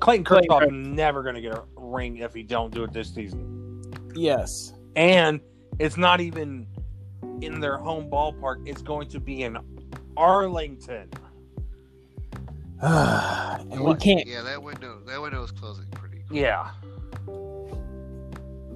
[0.00, 2.84] Clayton Clayton Kershaw Ker- is never going to get a ring if he don't do
[2.84, 3.82] it this season.
[4.14, 4.72] yes.
[4.94, 5.40] And
[5.78, 6.66] it's not even
[7.40, 8.66] in their home ballpark.
[8.66, 9.58] It's going to be in
[10.16, 11.10] Arlington.
[12.82, 16.40] and we can't Yeah, that window that window is closing pretty quick.
[16.40, 16.70] Yeah.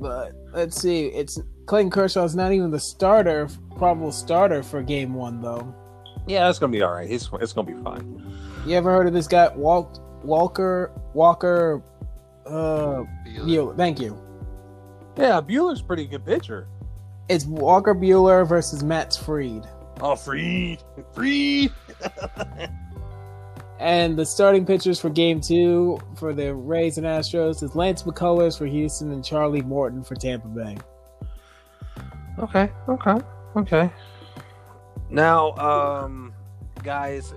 [0.00, 1.06] But let's see.
[1.06, 5.74] It's Clayton Kershaw's not even the starter, probable starter for game one though.
[6.26, 7.10] Yeah, that's going to be all right.
[7.10, 8.36] It's, it's going to be fine.
[8.66, 11.82] You ever heard of this guy Walt Walker Walker
[12.46, 13.44] uh Buehler.
[13.44, 13.76] Buehler.
[13.76, 14.18] Thank you.
[15.16, 16.68] Yeah, Buehler's pretty good pitcher.
[17.28, 19.66] It's Walker Buehler versus Matt Fried.
[20.00, 20.78] Oh, free.
[21.14, 21.70] Free.
[23.80, 28.58] And the starting pitchers for game two for the Rays and Astros is Lance McCullers
[28.58, 30.76] for Houston and Charlie Morton for Tampa Bay.
[32.38, 33.16] Okay, okay,
[33.56, 33.90] okay.
[35.08, 36.34] Now, um,
[36.82, 37.32] guys,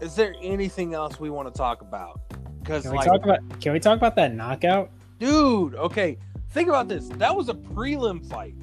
[0.00, 2.20] is there anything else we want to talk about?
[2.60, 4.88] Because, Can we like, talk about can we talk about that knockout?
[5.18, 6.16] dude, okay,
[6.50, 7.08] think about this.
[7.08, 8.54] That was a prelim fight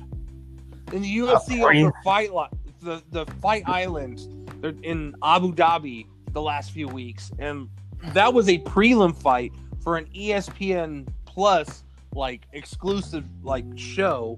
[0.94, 1.88] in the UFC prelim.
[1.88, 2.48] over fight li-
[2.82, 7.68] the the fight island they're in Abu Dhabi the last few weeks, and
[8.14, 9.52] that was a prelim fight
[9.84, 11.84] for an ESPN Plus
[12.14, 14.38] like exclusive like show.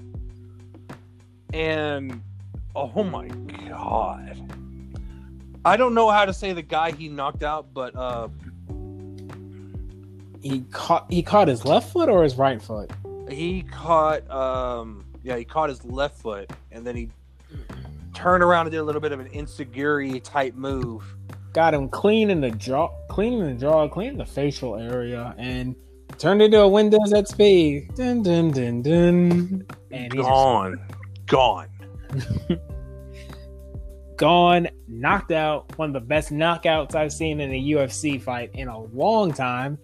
[1.54, 2.22] And
[2.76, 3.28] oh my
[3.68, 4.38] god.
[5.66, 8.28] I don't know how to say the guy he knocked out, but uh
[10.42, 12.92] He caught he caught his left foot or his right foot?
[13.30, 17.10] he caught um yeah he caught his left foot and then he
[18.24, 21.04] turned around and did a little bit of an insecurity type move
[21.52, 25.36] Got him clean in the jaw, clean in the jaw, clean in the facial area,
[25.38, 25.76] and
[26.18, 27.96] turned into a Windows XP.
[27.96, 29.68] Dun dun dun dun.
[29.92, 30.82] And he's gone
[31.28, 31.68] gone
[34.18, 35.78] gone, knocked out.
[35.78, 39.78] One of the best knockouts I've seen in a UFC fight in a long time.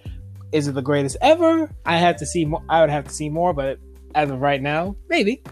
[0.52, 1.70] Is it the greatest ever?
[1.86, 2.64] I have to see more.
[2.68, 3.78] I would have to see more, but
[4.16, 5.44] as of right now, maybe.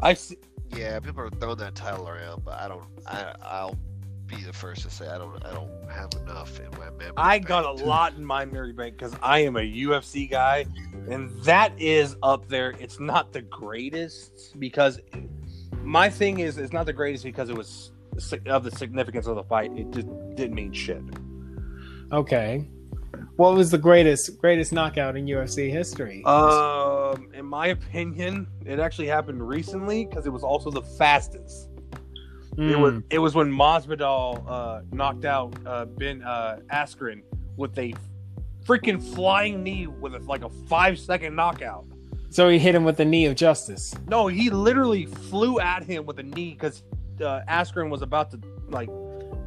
[0.00, 0.38] i see
[0.76, 2.84] Yeah, people are throwing that title around, but I don't.
[3.06, 3.76] I I'll
[4.26, 5.44] be the first to say I don't.
[5.44, 7.12] I don't have enough in my memory.
[7.16, 10.28] i got a bank to- lot in my memory bank because i am a ufc
[10.28, 10.66] guy
[11.08, 15.00] and that is up there it's not the greatest because
[15.86, 17.92] my thing is, it's not the greatest because it was
[18.46, 19.70] of the significance of the fight.
[19.76, 21.02] It just didn't mean shit.
[22.12, 22.68] Okay.
[23.36, 26.24] What was the greatest greatest knockout in UFC history?
[26.24, 31.68] Um, in my opinion, it actually happened recently because it was also the fastest.
[32.58, 33.02] It was Mm.
[33.10, 37.22] it was when Masvidal uh, knocked out uh, Ben uh, Askren
[37.58, 37.92] with a
[38.64, 41.84] freaking flying knee with a, like a five second knockout.
[42.30, 43.94] So he hit him with the knee of justice.
[44.08, 46.82] No, he literally flew at him with a knee because
[47.20, 48.88] uh, Askren was about to like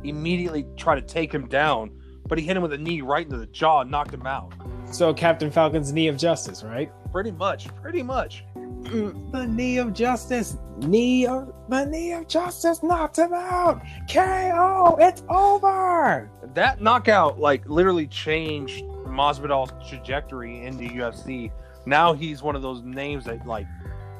[0.04, 1.90] immediately try to take him down,
[2.30, 4.54] but he hit him with a knee right into the jaw and knocked him out.
[4.92, 6.92] So Captain Falcon's knee of justice, right?
[7.12, 8.46] Pretty much, pretty much.
[8.56, 13.82] Mm, The knee of justice, knee of the knee of justice knocked him out.
[14.12, 16.30] KO, it's over.
[16.54, 21.52] That knockout like literally changed Masvidal's trajectory in the UFC.
[21.86, 23.68] Now he's one of those names that like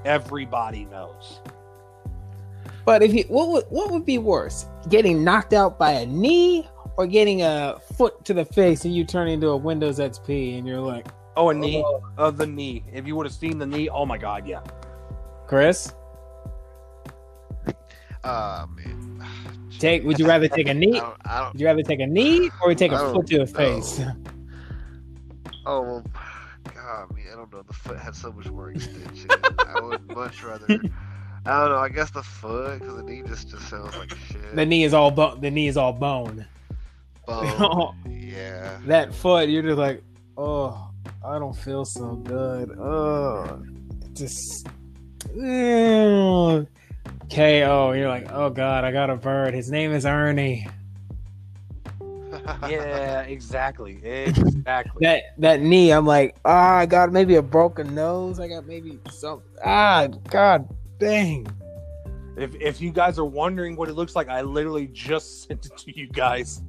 [0.06, 1.40] everybody knows.
[2.86, 6.68] But if you, what would what would be worse, getting knocked out by a knee
[7.00, 10.68] or getting a foot to the face and you turn into a Windows XP and
[10.68, 11.08] you're like,
[11.38, 11.82] Oh, a knee
[12.18, 12.84] of the knee.
[12.92, 14.60] If you would have seen the knee, oh my god, yeah.
[15.48, 15.94] Chris,
[18.26, 19.24] Ah man.
[19.80, 20.92] take would you rather take a knee?
[21.00, 21.54] don't, I don't.
[21.54, 24.02] Would you rather take a knee or take a foot to the don't face?
[25.66, 26.06] Oh well,
[26.64, 27.62] God, man, I don't know.
[27.62, 29.30] The foot had so much more extension.
[29.68, 30.66] I would much rather.
[30.66, 31.78] I don't know.
[31.78, 34.56] I guess the foot, because the knee just just sounds like shit.
[34.56, 35.40] The knee is all bone.
[35.42, 36.46] The knee is all bone.
[37.30, 37.96] Bone.
[38.10, 38.80] yeah.
[38.86, 40.04] That foot, you're just like,
[40.38, 40.90] oh,
[41.26, 42.72] I don't feel so good.
[42.80, 43.64] Oh,
[44.14, 44.68] just
[45.36, 46.68] Ew.
[47.30, 47.92] KO.
[47.92, 49.54] You're like, oh god, I got a bird.
[49.54, 50.68] His name is Ernie.
[52.68, 54.00] Yeah, exactly.
[54.04, 55.06] Exactly.
[55.06, 58.40] That that knee, I'm like, ah, I got maybe a broken nose.
[58.40, 59.42] I got maybe some.
[59.64, 60.68] Ah, god,
[61.00, 61.48] dang.
[62.38, 65.78] If if you guys are wondering what it looks like, I literally just sent it
[65.78, 66.62] to you guys.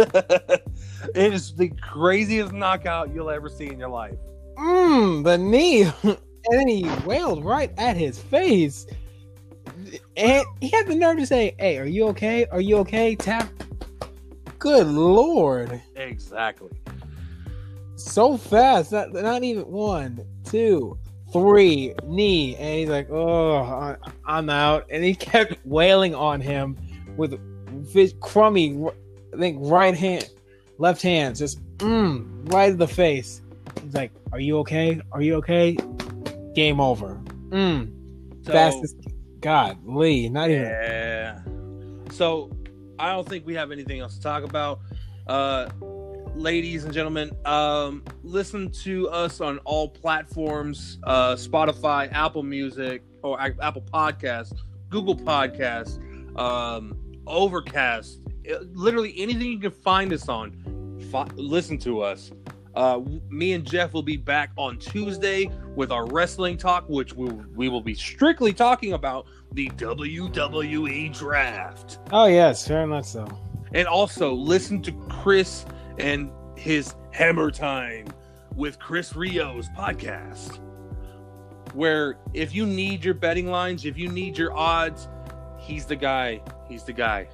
[1.14, 4.16] it is the craziest knockout you'll ever see in your life.
[4.58, 5.82] Mmm, the knee.
[6.02, 6.18] and
[6.50, 8.86] then he wailed right at his face.
[10.16, 12.46] And he had the nerve to say, Hey, are you okay?
[12.46, 13.14] Are you okay?
[13.16, 13.48] Tap.
[14.58, 15.80] Good lord.
[15.96, 16.70] Exactly.
[17.96, 18.92] So fast.
[18.92, 20.98] Not, not even one, two,
[21.32, 22.56] three, knee.
[22.56, 24.86] And he's like, Oh, I- I'm out.
[24.90, 26.76] And he kept wailing on him
[27.16, 27.38] with
[28.20, 28.74] crummy,
[29.34, 30.28] I think, right hand,
[30.78, 33.42] left hand, just mm, right in the face.
[33.82, 35.00] He's like, Are you okay?
[35.12, 35.76] Are you okay?
[36.54, 37.20] Game over.
[37.50, 37.92] Mm,
[38.44, 38.96] So, fastest.
[39.40, 40.64] God, Lee, not even.
[40.64, 41.40] Yeah.
[42.10, 42.50] So
[42.98, 44.80] I don't think we have anything else to talk about.
[45.26, 45.68] Uh
[46.34, 53.40] ladies and gentlemen, um listen to us on all platforms, uh Spotify, Apple Music, or
[53.40, 54.54] Apple Podcasts,
[54.90, 55.98] Google Podcasts,
[56.38, 56.96] um
[57.26, 58.29] Overcast, uh,
[58.72, 60.98] literally anything you can find us on.
[61.10, 62.30] Fi- listen to us.
[62.74, 67.28] Uh, me and Jeff will be back on Tuesday with our wrestling talk, which we,
[67.28, 71.98] we will be strictly talking about the WWE draft.
[72.12, 73.26] Oh, yes, very much so.
[73.72, 75.64] And also listen to Chris
[75.98, 78.06] and his Hammer Time
[78.54, 80.60] with Chris Rios podcast.
[81.74, 85.08] Where if you need your betting lines, if you need your odds,
[85.58, 86.40] he's the guy.
[86.68, 87.28] He's the guy.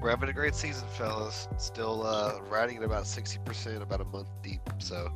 [0.00, 1.48] We're having a great season, fellas.
[1.58, 4.60] Still uh, riding at about sixty percent, about a month deep.
[4.78, 5.10] So,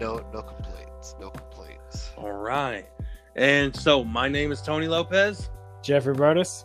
[0.00, 1.14] no, no complaints.
[1.20, 2.10] No complaints.
[2.16, 2.88] All right.
[3.36, 5.50] And so my name is Tony Lopez,
[5.82, 6.64] Jeffrey Burtis.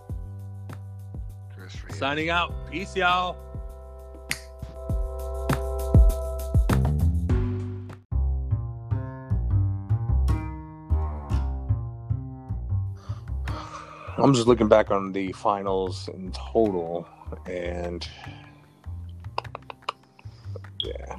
[1.56, 1.98] Chris Rios.
[1.98, 2.70] signing out.
[2.72, 3.38] Peace, y'all.
[14.18, 17.08] I'm just looking back on the finals in total,
[17.48, 18.08] and
[20.80, 21.16] yeah,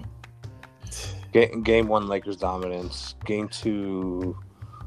[1.32, 3.14] game, game one Lakers dominance.
[3.24, 4.36] Game two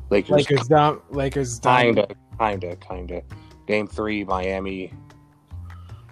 [0.09, 2.07] Lakers, Lakers dom- Lakers kinda,
[2.39, 3.21] kinda, kinda.
[3.67, 4.93] Game three Miami.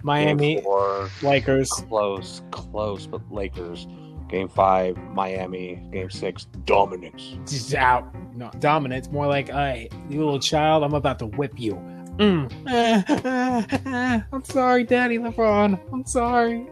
[0.02, 1.70] Miami Game four Lakers.
[1.70, 3.86] close, close, but Lakers.
[4.28, 5.82] Game five Miami.
[5.92, 7.36] Game six dominance.
[7.46, 8.14] Just out.
[8.34, 9.10] No, dominance.
[9.10, 11.74] More like, hey, you little child, I'm about to whip you.
[12.16, 12.50] Mm.
[14.32, 15.78] I'm sorry, Daddy LeBron.
[15.92, 16.66] I'm sorry.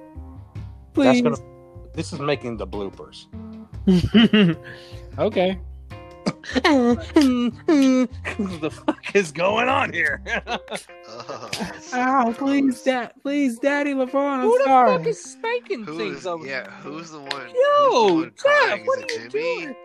[0.94, 1.22] Please.
[1.22, 1.36] gonna.
[1.94, 3.26] This is making the bloopers.
[5.18, 5.58] okay.
[6.24, 7.04] What
[8.60, 10.22] the fuck is going on here?
[11.96, 13.12] Oh, please, Dad.
[13.22, 14.38] Please, Daddy LeBron.
[14.38, 14.98] I'm Who the sorry.
[14.98, 17.46] fuck is spanking Who things is, over yeah, who's the one?
[17.46, 18.78] who's Yo, the one crying?
[18.78, 19.64] Jeff, what is are it you Jimmy?
[19.64, 19.76] doing?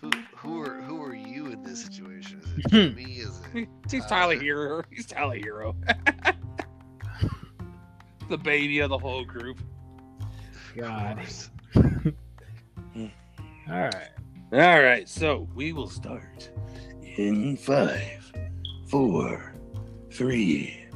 [0.00, 2.40] Who, who are who are you in this situation?
[2.58, 3.20] Is to me hmm.
[3.28, 3.68] is it?
[3.90, 4.84] He's Tyler Herro.
[4.90, 5.74] He's Tyler Herro.
[8.28, 9.58] the baby of the whole group.
[10.76, 11.18] God.
[11.76, 11.82] All
[13.68, 14.08] right.
[14.50, 16.48] All right, so we will start
[17.02, 18.32] in five,
[18.86, 19.54] four,
[20.10, 20.86] three.